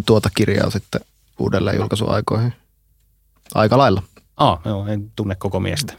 [0.06, 1.00] tuota kirjaa sitten
[1.38, 2.52] uudelleen julkaisuaikoihin.
[3.54, 4.02] Aika lailla.
[4.36, 5.94] Ah, joo, en tunne koko miestä.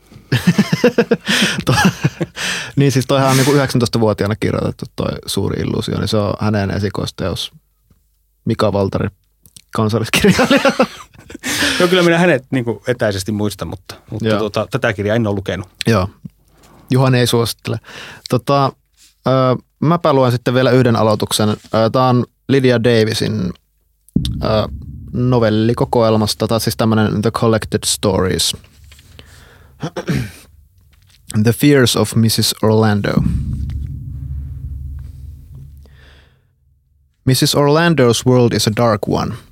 [2.75, 7.51] niin siis toihan on niin 19-vuotiaana kirjoitettu toi suuri illuusio, niin se on hänen esikoisteos
[8.45, 9.07] Mika Valtari
[9.75, 10.61] kansalliskirjailija.
[11.79, 15.35] Joo, kyllä minä hänet niin kuin etäisesti muistan, mutta, mutta tuota, tätä kirjaa en ole
[15.35, 15.67] lukenut.
[15.87, 16.09] Joo,
[16.91, 17.79] Juhani ei suosittele.
[18.29, 18.71] Tota, äh,
[19.79, 21.49] mäpä luen sitten vielä yhden aloituksen.
[21.91, 23.53] Tämä on Lydia Davisin
[25.13, 28.55] novellikokoelmasta, tai siis tämmöinen The Collected Stories.
[31.43, 32.53] The Fears of Mrs.
[32.63, 33.13] Orlando.
[37.29, 37.55] Mrs.
[37.55, 39.35] Orlando's world is a dark one–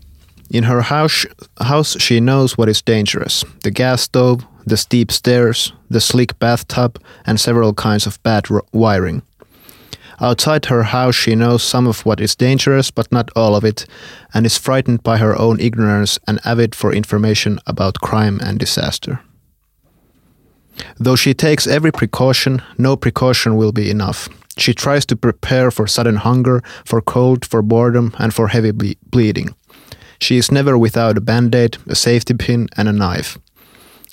[0.53, 1.25] In her house,
[1.61, 6.99] house, she knows what is dangerous the gas stove, the steep stairs, the slick bathtub,
[7.25, 9.21] and several kinds of bad wiring.
[10.21, 13.87] Outside her house, she knows some of what is dangerous, but not all of it,
[14.35, 19.19] and is frightened by her own ignorance and avid for information about crime and disaster.
[20.97, 24.29] Though she takes every precaution, no precaution will be enough.
[24.57, 28.93] She tries to prepare for sudden hunger, for cold, for boredom, and for heavy ble-
[29.09, 29.55] bleeding.
[30.19, 33.39] She is never without a band aid, a safety pin, and a knife.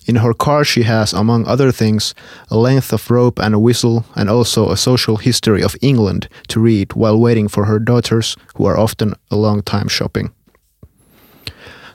[0.08, 2.14] In her car, she has, among other things,
[2.50, 6.60] a length of rope and a whistle, and also a social history of England to
[6.60, 10.28] read while waiting for her daughters, who are often a long time shopping.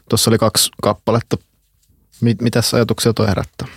[0.09, 1.37] Tuossa oli kaksi kappaletta.
[2.21, 3.67] Mit, mitäs ajatuksia toi herättää?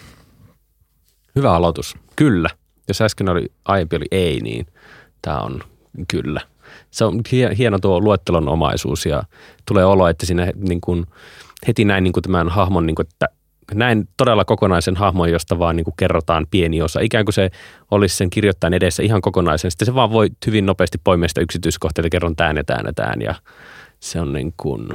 [1.37, 1.95] Hyvä aloitus.
[2.16, 2.51] Kyllä.
[2.89, 4.66] Jos äsken oli aiempi oli ei, niin
[5.22, 5.61] tämä on
[6.09, 6.41] kyllä
[6.91, 7.20] se on
[7.59, 9.22] hieno tuo luettelon omaisuus ja
[9.66, 11.07] tulee olo, että siinä niin kuin,
[11.66, 13.26] heti näin niin kuin tämän hahmon, niin kuin, että
[13.75, 17.01] näin todella kokonaisen hahmon, josta vaan niin kuin kerrotaan pieni osa.
[17.01, 17.51] Ikään kuin se
[17.91, 19.71] olisi sen kirjoittajan edessä ihan kokonaisen.
[19.71, 22.93] Sitten se vaan voi hyvin nopeasti poimia sitä yksityiskohtia, että kerron tämän ja tämän ja
[22.93, 23.23] tämän.
[23.23, 23.35] Ja
[24.01, 24.89] se on niin kuin,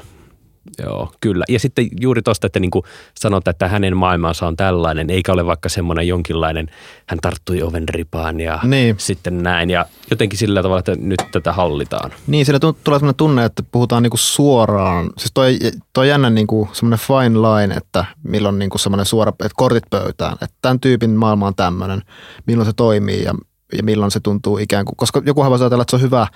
[0.84, 1.46] Joo, kyllä.
[1.50, 2.86] Ja sitten juuri tuosta, että niin kuin
[3.20, 6.68] sanotaan, että hänen maailmansa on tällainen, eikä ole vaikka semmoinen jonkinlainen,
[7.08, 8.96] hän tarttui oven ripaan ja niin.
[8.98, 9.70] sitten näin.
[9.70, 12.12] Ja jotenkin sillä tavalla, että nyt tätä hallitaan.
[12.28, 15.10] Niin, siellä tulee sellainen tunne, että puhutaan niin kuin suoraan.
[15.18, 15.60] Siis toi,
[15.94, 19.90] toi jännä niin kuin semmoinen fine line, että milloin niin kuin semmoinen suora, että kortit
[19.90, 20.34] pöytään.
[20.34, 22.02] Että tämän tyypin maailma on tämmöinen,
[22.48, 23.34] milloin se toimii ja,
[23.78, 26.28] ja milloin se tuntuu ikään kuin, koska joku voisi ajatella, että se on hyvä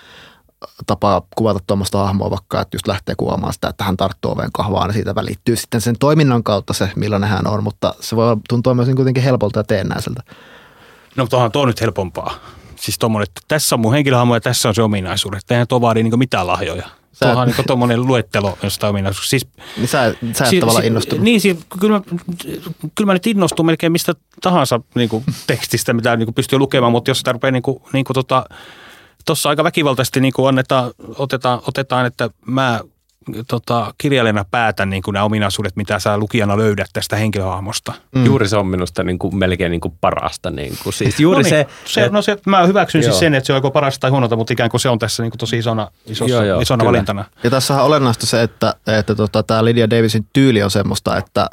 [0.88, 4.90] tapa kuvata tuommoista hahmoa vaikka, että just lähtee kuvaamaan sitä, että hän tarttuu oven kahvaan
[4.90, 8.74] ja siitä välittyy sitten sen toiminnan kautta se, millainen hän on, mutta se voi tuntua
[8.74, 10.24] myös niin kuitenkin helpolta ja teennäiseltä.
[11.16, 12.34] No mutta onhan tuo nyt helpompaa.
[12.76, 15.52] Siis tuommoinen, että tässä on mun henkilöhahmo ja tässä on se ominaisuudet.
[15.52, 16.90] Eihän tuo vaadi niin mitään lahjoja.
[17.14, 19.30] Sä Tuohan niin tuommoinen luettelo jostain ominaisuus.
[19.30, 19.48] Siis,
[19.78, 21.24] niin sä, sä et si, tavallaan si, innostunut.
[21.24, 22.02] Niin, siis, kyllä, mä,
[22.96, 26.92] kyllä mä nyt innostun melkein mistä tahansa niin kuin, tekstistä, mitä niin kuin pystyy lukemaan,
[26.92, 28.46] mutta jos sitä rupeaa niin kuin, niin kuin, tota,
[29.26, 32.80] tuossa aika väkivaltaisesti niin kuin annetaan, otetaan, otetaan, että mä
[33.48, 37.94] tota, kirjailijana päätän niin kuin nämä ominaisuudet, mitä sä lukijana löydät tästä henkilöhahmosta.
[38.16, 38.26] Mm.
[38.26, 40.50] Juuri se on minusta niin kuin melkein niin kuin parasta.
[40.50, 43.36] Niin kuin, siis juuri no niin, se, se, et, no se, mä hyväksyn siis sen,
[43.36, 45.40] että se on joko parasta tai huonota, mutta ikään kuin se on tässä niin kuin
[45.40, 47.26] tosi isona, isossa, joo, joo, isona valintana.
[47.44, 51.50] Ja tässä on olennaista se, että, että tota, tämä Lydia Davisin tyyli on semmoista, että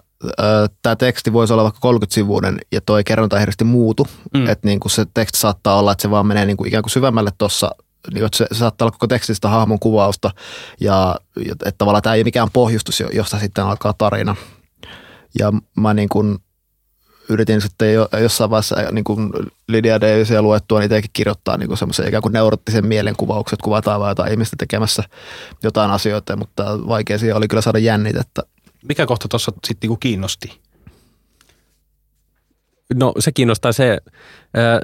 [0.82, 4.06] tämä teksti voisi olla vaikka 30-sivuinen ja toi kerronta ei hirveästi muutu.
[4.34, 4.48] Mm.
[4.48, 6.90] Että niin kuin se teksti saattaa olla, että se vaan menee niin kuin ikään kuin
[6.90, 7.70] syvemmälle tuossa
[8.14, 10.30] niin että se, se saattaa olla koko tekstistä hahmon kuvausta
[10.80, 11.16] ja
[11.50, 14.36] että tavallaan tämä ei ole mikään pohjustus, josta sitten alkaa tarina.
[15.38, 16.38] Ja mä niin kuin
[17.28, 19.30] yritin sitten jo, jossain vaiheessa niin kuin
[19.68, 24.32] Lydia Davisia luettua, niin itsekin kirjoittaa niin semmoisen ikään kuin neurottisen mielenkuvaukset, kuvataan vaan jotain
[24.32, 25.02] ihmistä tekemässä
[25.62, 28.42] jotain asioita, mutta vaikea siihen oli kyllä saada jännitettä.
[28.88, 30.60] Mikä kohta tuossa sitten niin kiinnosti?
[32.94, 33.98] No se kiinnostaa se,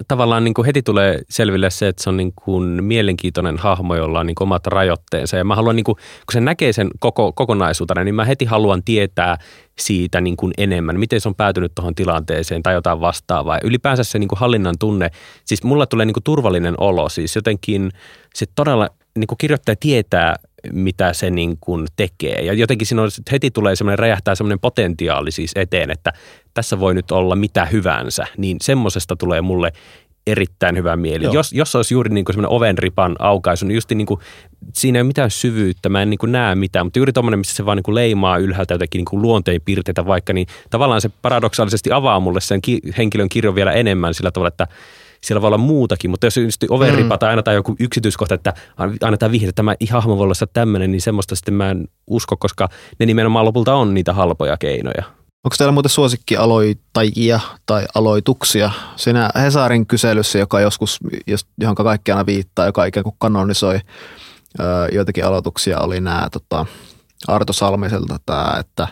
[0.09, 4.21] tavallaan niin kuin heti tulee selville se, että se on niin kuin mielenkiintoinen hahmo, jolla
[4.21, 5.37] on niin omat rajoitteensa.
[5.37, 8.83] Ja mä haluan, niin kuin, kun se näkee sen koko, kokonaisuutena, niin mä heti haluan
[8.83, 9.39] tietää
[9.79, 10.99] siitä niin kuin enemmän.
[10.99, 13.57] Miten se on päätynyt tuohon tilanteeseen tai jotain vastaavaa.
[13.57, 15.11] Ja ylipäänsä se niin kuin hallinnan tunne,
[15.45, 17.09] siis mulla tulee niin kuin turvallinen olo.
[17.09, 17.91] Siis jotenkin
[18.35, 18.89] se todella
[19.19, 20.37] niin kuin kirjoittaja tietää,
[20.73, 22.41] mitä se niin kuin tekee.
[22.43, 26.13] Ja jotenkin siinä on, heti tulee semmoinen, räjähtää semmoinen potentiaali siis eteen, että
[26.55, 28.27] tässä voi nyt olla mitä hyvänsä.
[28.37, 29.73] Niin semmoisesta tulee mulle
[30.27, 31.25] erittäin hyvä mieli.
[31.33, 34.21] Jos, jos olisi juuri niin kuin semmoinen ovenripan aukaisu, niin just niin kuin,
[34.75, 37.55] siinä ei ole mitään syvyyttä, mä en niin kuin näe mitään, mutta juuri tuommoinen, missä
[37.55, 41.11] se vaan niin kuin leimaa ylhäältä jotenkin niin kuin luonteen piirteitä vaikka, niin tavallaan se
[41.23, 44.67] paradoksaalisesti avaa mulle sen ki- henkilön kirjon vielä enemmän sillä tavalla, että
[45.21, 47.19] siellä voi olla muutakin, mutta jos just overripa mm.
[47.19, 48.55] tai annetaan joku yksityiskohta, että
[49.03, 52.69] annetaan vihje, että tämä hahmo voi olla tämmöinen, niin semmoista sitten mä en usko, koska
[52.99, 55.03] ne nimenomaan lopulta on niitä halpoja keinoja.
[55.45, 58.71] Onko teillä muuten suosikkialoittajia tai aloituksia?
[58.97, 60.99] Siinä Hesarin kyselyssä, joka joskus,
[61.61, 63.81] johon kaikki aina viittaa, joka ikään kuin kanonisoi
[64.93, 66.67] joitakin aloituksia, oli nämä tota,
[67.29, 68.89] Arto Salmiselta tämä, että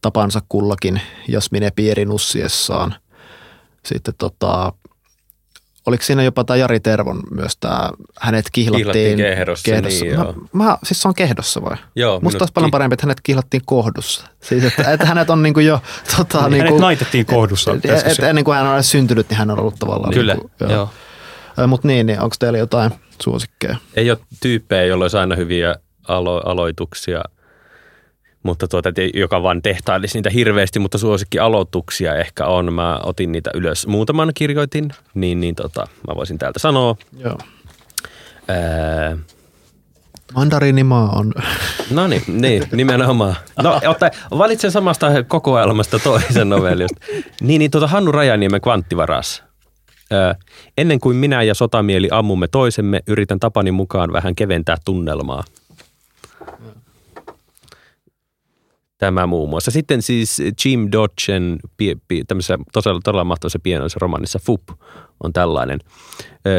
[0.00, 2.94] tapansa kullakin Jasmine Pieri nussiessaan.
[3.86, 4.72] Sitten tota,
[5.86, 9.64] oliko siinä jopa tämä Jari Tervon myös tämä, hänet kihlattiin, kihlattiin kehdossa.
[9.64, 10.04] kehdossa.
[10.04, 11.76] Niin, mä, mä, siis se on kehdossa vai?
[11.96, 12.20] Joo.
[12.20, 14.26] Musta olisi paljon parempi, että hänet kihlattiin kohdussa.
[14.40, 15.82] Siis että, että hänet on niin kuin jo...
[16.16, 17.72] Tota, niin, niin hänet naitettiin kohdussa.
[17.72, 20.14] Et, et, ennen kuin hän on syntynyt, niin hän on ollut tavallaan...
[20.14, 20.90] Kyllä, niin kuin, joo.
[21.56, 21.66] joo.
[21.66, 22.90] Mutta niin, niin onko teillä jotain
[23.22, 23.76] suosikkeja?
[23.96, 25.76] Ei ole tyyppejä, joilla olisi aina hyviä
[26.08, 27.22] alo- aloituksia–
[28.42, 32.72] mutta tuota, joka vaan tehtailisi niitä hirveästi, mutta suosikki aloituksia ehkä on.
[32.72, 33.86] Mä otin niitä ylös.
[33.86, 36.96] Muutaman kirjoitin, niin, niin tota, mä voisin täältä sanoa.
[37.18, 37.38] Joo.
[38.48, 39.16] Ää,
[40.34, 41.32] Mandariinimaa on.
[41.90, 43.36] No niin, niin, nimenomaan.
[43.62, 47.06] No, otta, valitsen samasta kokoelmasta toisen novellista.
[47.40, 49.42] Niin, niin tuota Hannu Rajaniemen kvanttivaras.
[50.10, 50.34] Ää,
[50.78, 55.44] ennen kuin minä ja sotamieli ammumme toisemme, yritän tapani mukaan vähän keventää tunnelmaa.
[59.02, 59.70] Tämä muun muassa.
[59.70, 61.58] Sitten siis Jim Dodgen
[62.28, 64.62] tämmöisessä todella, todella mahtavassa pienoissa romanissa FUP
[65.24, 65.78] on tällainen.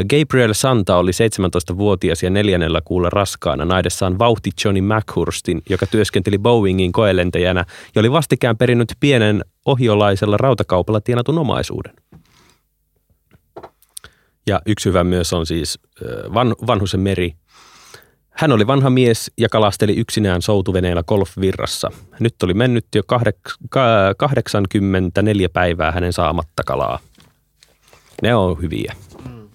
[0.09, 6.91] Gabriel Santa oli 17-vuotias ja neljännellä kuulla raskaana naidessaan vauhti Johnny McHurstin, joka työskenteli Boeingin
[6.91, 7.65] koelentäjänä
[7.95, 11.93] ja oli vastikään perinnyt pienen ohiolaisella rautakaupalla tienatun omaisuuden.
[14.47, 15.79] Ja yksi hyvä myös on siis
[16.33, 17.35] Van, Vanhusen meri,
[18.33, 21.91] hän oli vanha mies ja kalasteli yksinään soutuveneellä golfvirrassa.
[22.19, 23.01] Nyt oli mennyt jo
[24.17, 26.99] 84 päivää hänen saamatta kalaa.
[28.21, 28.95] Ne on hyviä.
[29.29, 29.49] Mm.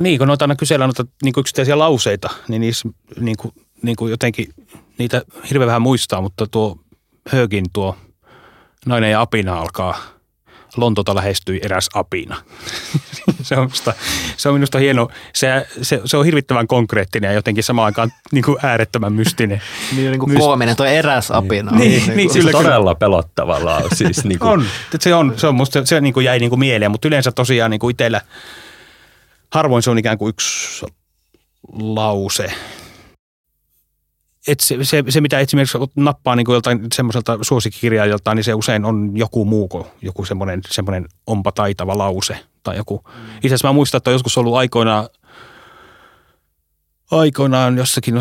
[0.00, 2.88] Niin, kun noita aina kysellään noita niin yksittäisiä lauseita, niin niissä
[3.20, 4.48] niin kuin, niin kuin jotenkin
[4.98, 6.76] niitä hirveän vähän muistaa, mutta tuo
[7.28, 7.96] Högin tuo
[8.86, 9.98] nainen ja apina alkaa–
[10.76, 12.36] Lontota lähestyi eräs apina.
[13.42, 13.94] se, on minusta,
[14.36, 15.08] se on minusta hieno.
[15.34, 19.62] Se, se, se on hirvittävän konkreettinen ja jotenkin samaan aikaan niin kuin äärettömän mystinen.
[19.96, 20.40] niin, niin kuin Myst...
[20.40, 21.70] koominen, tuo eräs apina.
[21.70, 23.82] Niin, niin, niin, niin kyllä, todella pelottavalla.
[23.94, 24.50] Siis niin kuin.
[24.50, 24.64] on,
[25.00, 27.70] se on, se on musta, se niin kuin jäi niin kuin mieleen, mutta yleensä tosiaan
[27.70, 28.20] niin kuin itsellä
[29.50, 30.86] harvoin se on ikään kuin yksi
[31.72, 32.52] lause
[34.46, 39.12] et se, se, se, mitä esimerkiksi nappaa niin joltain semmoiselta suosikkikirjaajalta, niin se usein on
[39.14, 43.04] joku muu kuin joku semmoinen, semmoinen onpa taitava lause tai joku.
[43.06, 43.36] Mm.
[43.36, 45.08] Itse asiassa mä muistan, että on joskus ollut aikoinaan,
[47.10, 48.14] aikoinaan jossakin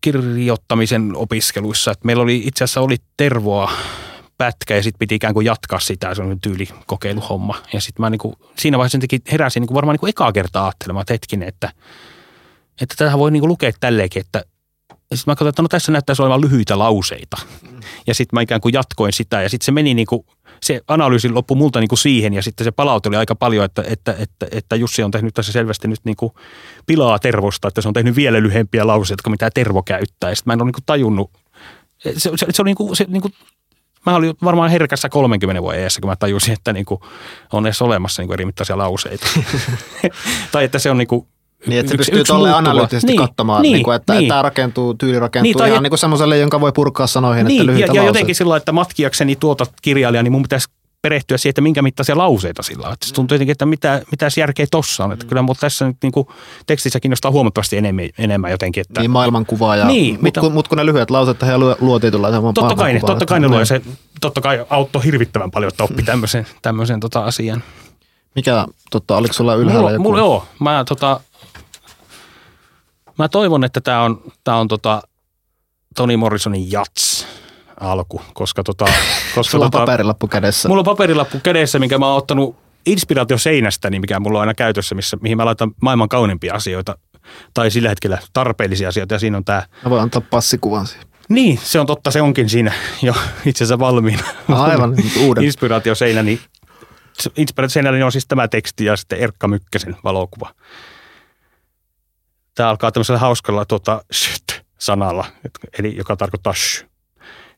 [0.00, 3.72] kirjoittamisen opiskeluissa, että meillä oli itse asiassa oli tervoa
[4.38, 7.54] pätkä ja sitten piti ikään kuin jatkaa sitä, se on tyylikokeiluhomma.
[7.72, 8.98] Ja sitten mä niin kuin, siinä vaiheessa
[9.32, 11.72] heräsin niin kuin varmaan niin kuin ekaa kertaa ajattelemaan, että hetkinen, että,
[12.80, 14.44] että tätä voi niin kuin lukea tälleenkin, että
[15.16, 17.36] sitten mä katsoin, että no tässä näyttäisi olevan lyhyitä lauseita.
[17.62, 17.80] Mm.
[18.06, 20.26] Ja sitten mä ikään kuin jatkoin sitä ja sitten se meni niin kuin,
[20.62, 23.84] se analyysi loppui multa niin kuin siihen ja sitten se palaute oli aika paljon, että,
[23.86, 26.32] että, että, että Jussi on tehnyt tässä selvästi nyt niin kuin
[26.86, 30.30] pilaa tervosta, että se on tehnyt vielä lyhempiä lauseita kuin mitä tervo käyttää.
[30.30, 31.30] Ja sitten mä en ole niin kuin tajunnut,
[31.98, 33.34] se, se, se oli niin kuin, se, niin kuin
[34.06, 37.00] mä olin varmaan herkässä 30 vuoden eessä, kun mä tajusin, että niin kuin
[37.52, 39.26] on edes olemassa niin kuin eri mittaisia lauseita.
[40.52, 41.26] tai että se on niin kuin
[41.66, 44.22] niin, että se yksi, pystyy tuolle analyyttisesti niin, katsomaan, niin, niin kuin, että, niin.
[44.22, 47.46] että tämä rakentuu, tyyli rakentuu niin, ihan ja, niin kuin semmoiselle, jonka voi purkaa sanoihin,
[47.46, 50.68] niin, että lyhyitä ja, ja jotenkin silloin, että matkiakseni tuota kirjailijaa, niin mun pitäisi
[51.02, 52.92] perehtyä siihen, että minkä mittaisia lauseita sillä on.
[52.92, 55.12] Että se tuntuu jotenkin, että mitä, mitä järkeä tossa on.
[55.12, 56.26] Että kyllä mutta tässä nyt niin kuin,
[56.66, 58.80] tekstissä kiinnostaa huomattavasti enemmän, enemmän jotenkin.
[58.80, 62.00] Että, niin maailmankuvaa ja niin, mutta kun, mut kun ne lyhyet lauseet he luo, luo
[62.00, 63.82] tietynlaisen Totta kai, totta kai ne luo se
[64.20, 67.62] totta kai auttoi hirvittävän paljon, että oppi tämmöisen, tämmöisen tota asian.
[68.34, 70.02] Mikä, tota, oliko sulla ylhäällä mulla, joku?
[70.02, 71.20] Mulla, joo, mä tota,
[73.18, 75.02] Mä toivon, että tämä on, tää on tota
[75.96, 77.26] Toni Morrisonin Jats
[77.80, 78.84] alku, koska tota...
[79.34, 80.68] Koska Sulla tota, on paperilappu kädessä.
[80.68, 82.56] Mulla on paperilappu kädessä, minkä mä oon ottanut
[82.86, 86.98] inspiraatio seinästä, niin mikä mulla on aina käytössä, missä, mihin mä laitan maailman kauniimpia asioita
[87.54, 89.62] tai sillä hetkellä tarpeellisia asioita ja siinä on tämä.
[89.84, 91.06] Mä voin antaa passikuvan siihen.
[91.28, 93.14] Niin, se on totta, se onkin siinä jo
[93.46, 94.24] itse asiassa valmiina.
[94.48, 94.94] Aivan,
[95.24, 95.44] uuden.
[95.44, 96.40] Inspiraatioseinä, niin
[97.36, 100.54] inspiraatioseinä niin on siis tämä teksti ja sitten Erkka Mykkäsen valokuva.
[102.54, 104.04] Tämä alkaa tämmöisellä hauskalla tuota,
[104.78, 105.24] sanalla,
[105.78, 106.86] eli joka tarkoittaa sh.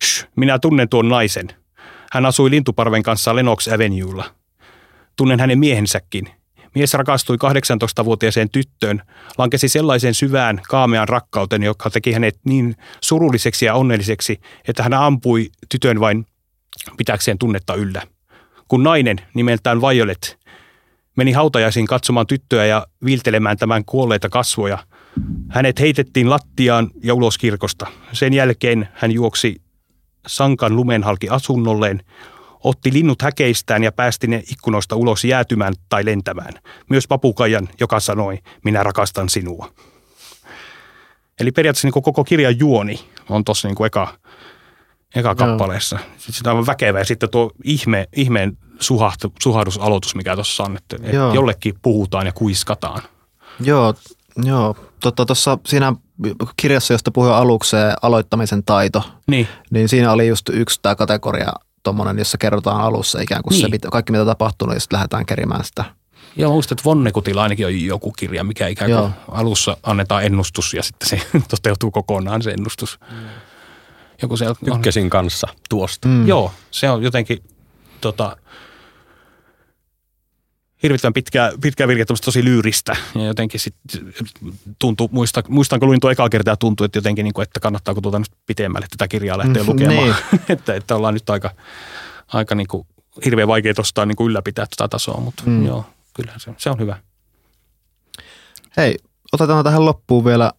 [0.05, 0.29] sh.
[0.37, 1.49] Minä tunnen tuon naisen.
[2.13, 4.35] Hän asui lintuparven kanssa Lenox Avenuella.
[5.17, 6.31] Tunnen hänen miehensäkin.
[6.75, 9.03] Mies rakastui 18-vuotiaaseen tyttöön,
[9.39, 15.51] lankesi sellaisen syvään, kaamean rakkauteen, joka teki hänet niin surulliseksi ja onnelliseksi, että hän ampui
[15.69, 16.27] tytön vain
[16.97, 18.03] pitäkseen tunnetta yllä.
[18.69, 20.39] Kun nainen, nimeltään Violet,
[21.17, 24.79] meni hautajaisiin katsomaan tyttöä ja viiltelemään tämän kuolleita kasvoja.
[25.51, 27.87] Hänet heitettiin lattiaan ja ulos kirkosta.
[28.13, 29.63] Sen jälkeen hän juoksi
[30.27, 32.03] sankan lumenhalki asunnolleen,
[32.65, 36.53] otti linnut häkeistään ja päästi ne ikkunoista ulos jäätymään tai lentämään.
[36.91, 39.71] Myös papukajan, joka sanoi, minä rakastan sinua.
[41.41, 44.19] Eli periaatteessa niin koko kirjan juoni on tuossa niin eka,
[45.15, 45.99] eka kappaleessa.
[46.17, 50.97] Sitten sitä on väkevä ja sitten tuo ihme, ihmeen suhahtu, suhahdusaloitus, mikä tuossa on, että,
[50.97, 53.03] että jollekin puhutaan ja kuiskataan.
[53.61, 53.95] Joo,
[54.45, 54.77] joo.
[55.01, 55.95] Tuossa tota, siinä
[56.57, 59.49] kirjassa, josta puhuin aluksi, aloittamisen taito, niin.
[59.71, 61.53] niin siinä oli just yksi tämä kategoria
[61.83, 63.71] tuommoinen, jossa kerrotaan alussa ikään kuin niin.
[63.83, 65.85] se, kaikki mitä tapahtunut ja sitten lähdetään kerimään sitä.
[66.37, 69.11] Joo, mä muistan, että Vonnekutilla ainakin on joku kirja, mikä ikään kuin Joo.
[69.29, 72.99] alussa annetaan ennustus ja sitten se toteutuu kokonaan se ennustus.
[73.11, 73.17] Mm.
[74.23, 76.09] Joku se Tykkäsin kanssa tuosta.
[76.09, 76.27] Mm.
[76.29, 77.39] Joo, se on jotenkin
[78.01, 78.37] tota,
[80.83, 82.97] hirvittävän pitkää, pitkää virkettä, tosi lyyristä.
[83.15, 84.15] Ja jotenkin sitten
[84.79, 88.01] tuntuu, muista, muistan kun luin tuo ekaa kertaa, tuntui, että jotenkin, niin kuin, että kannattaako
[88.01, 89.97] tuota nyt pitemmälle tätä kirjaa lähteä mm, lukemaan.
[89.97, 90.15] Niin.
[90.49, 91.51] että, että ollaan nyt aika,
[92.27, 92.87] aika niin kuin,
[93.25, 95.67] hirveän vaikea tuosta niin kuin ylläpitää tätä tasoa, mutta mm.
[95.67, 96.99] joo, kyllä se, se on hyvä.
[98.77, 98.97] Hei,
[99.33, 100.53] otetaan tähän loppuun vielä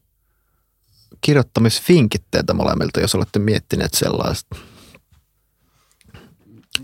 [1.25, 4.55] kirjoittamisfinkitteitä molemmilta, jos olette miettineet sellaista.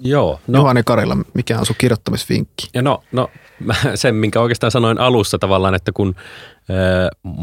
[0.02, 0.40] Joo.
[0.48, 2.70] No, Juhani Karilla, mikä on sun kirjoittamisvinkki?
[2.74, 3.30] Ja no, no
[3.96, 6.16] sen, minkä oikeastaan sanoin alussa tavallaan, että kun
[6.70, 7.34] äh,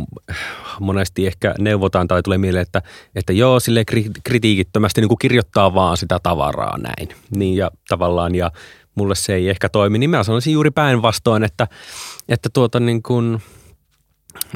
[0.81, 2.83] monesti ehkä neuvotaan tai tulee mieleen, että,
[3.15, 3.85] että joo, sille
[4.25, 7.09] kritiikittömästi niin kuin kirjoittaa vaan sitä tavaraa näin.
[7.37, 8.51] Niin ja tavallaan, ja
[8.95, 11.67] mulle se ei ehkä toimi, niin mä sanoisin juuri päinvastoin, että,
[12.29, 13.43] että tuota niin kuin,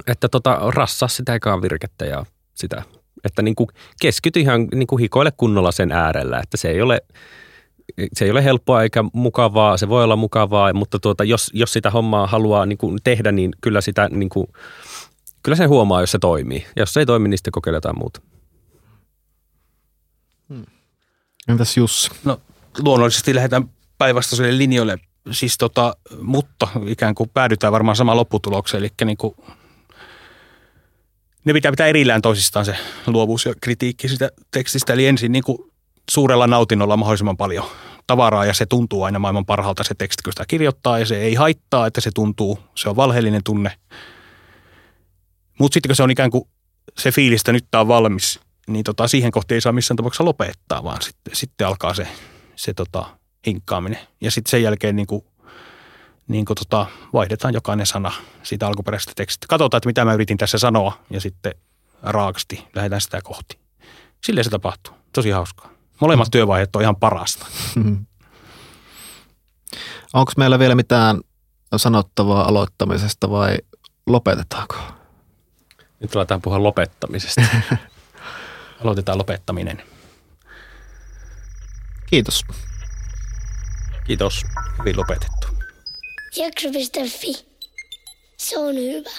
[0.06, 2.82] että tota, rassaa sitä ekaa virkettä ja sitä,
[3.24, 3.68] että niin kuin
[4.02, 7.00] keskity ihan niin kuin hikoile kunnolla sen äärellä, että se ei ole–
[8.12, 11.90] se ei ole helppoa eikä mukavaa, se voi olla mukavaa, mutta tuota, jos, jos sitä
[11.90, 14.46] hommaa haluaa niin kuin tehdä, niin kyllä, sitä, niin kuin,
[15.42, 16.66] kyllä se huomaa, jos se toimii.
[16.76, 18.20] Ja jos se ei toimi, niin sitten kokeile jotain muuta.
[20.48, 20.66] Hmm.
[21.48, 22.10] Entäs Jussi?
[22.24, 22.40] No
[22.78, 24.98] luonnollisesti lähdetään päinvastaiselle linjoille,
[25.30, 29.34] siis tota, mutta ikään kuin päädytään varmaan samaan lopputulokseen, eli niin kuin
[31.44, 32.76] ne pitää pitää erillään toisistaan se
[33.06, 34.92] luovuus ja kritiikki sitä tekstistä.
[34.92, 35.58] Eli ensin niin kuin
[36.10, 37.64] suurella nautinnolla mahdollisimman paljon
[38.06, 41.34] tavaraa ja se tuntuu aina maailman parhaalta se teksti, kun sitä kirjoittaa ja se ei
[41.34, 43.72] haittaa, että se tuntuu, se on valheellinen tunne.
[45.58, 46.44] Mutta sitten kun se on ikään kuin
[46.98, 50.84] se fiilistä nyt tämä on valmis, niin tota, siihen kohti ei saa missään tapauksessa lopettaa,
[50.84, 52.06] vaan sitten, sitten alkaa se,
[52.56, 53.16] se tota,
[53.46, 53.98] hinkkaaminen.
[54.20, 55.24] Ja sitten sen jälkeen niin kuin,
[56.28, 58.12] niin kuin tota, vaihdetaan jokainen sana
[58.42, 59.46] siitä alkuperäisestä tekstistä.
[59.48, 61.54] Katsotaan, että mitä mä yritin tässä sanoa ja sitten
[62.02, 63.58] raakasti lähdetään sitä kohti.
[64.24, 64.94] Silleen se tapahtuu.
[65.12, 65.70] Tosi hauskaa.
[66.00, 67.46] Molemmat työvaiheet on ihan parasta.
[70.12, 71.20] Onko meillä vielä mitään
[71.76, 73.58] sanottavaa aloittamisesta vai
[74.06, 74.76] lopetetaanko?
[76.00, 77.42] Nyt aletaan puhua lopettamisesta.
[78.84, 79.82] Aloitetaan lopettaminen.
[82.06, 82.44] Kiitos.
[84.06, 84.44] Kiitos.
[84.78, 85.51] Hyvin lopetettu.
[86.36, 87.46] Jakso.fi.
[88.36, 89.10] Se on hyvä.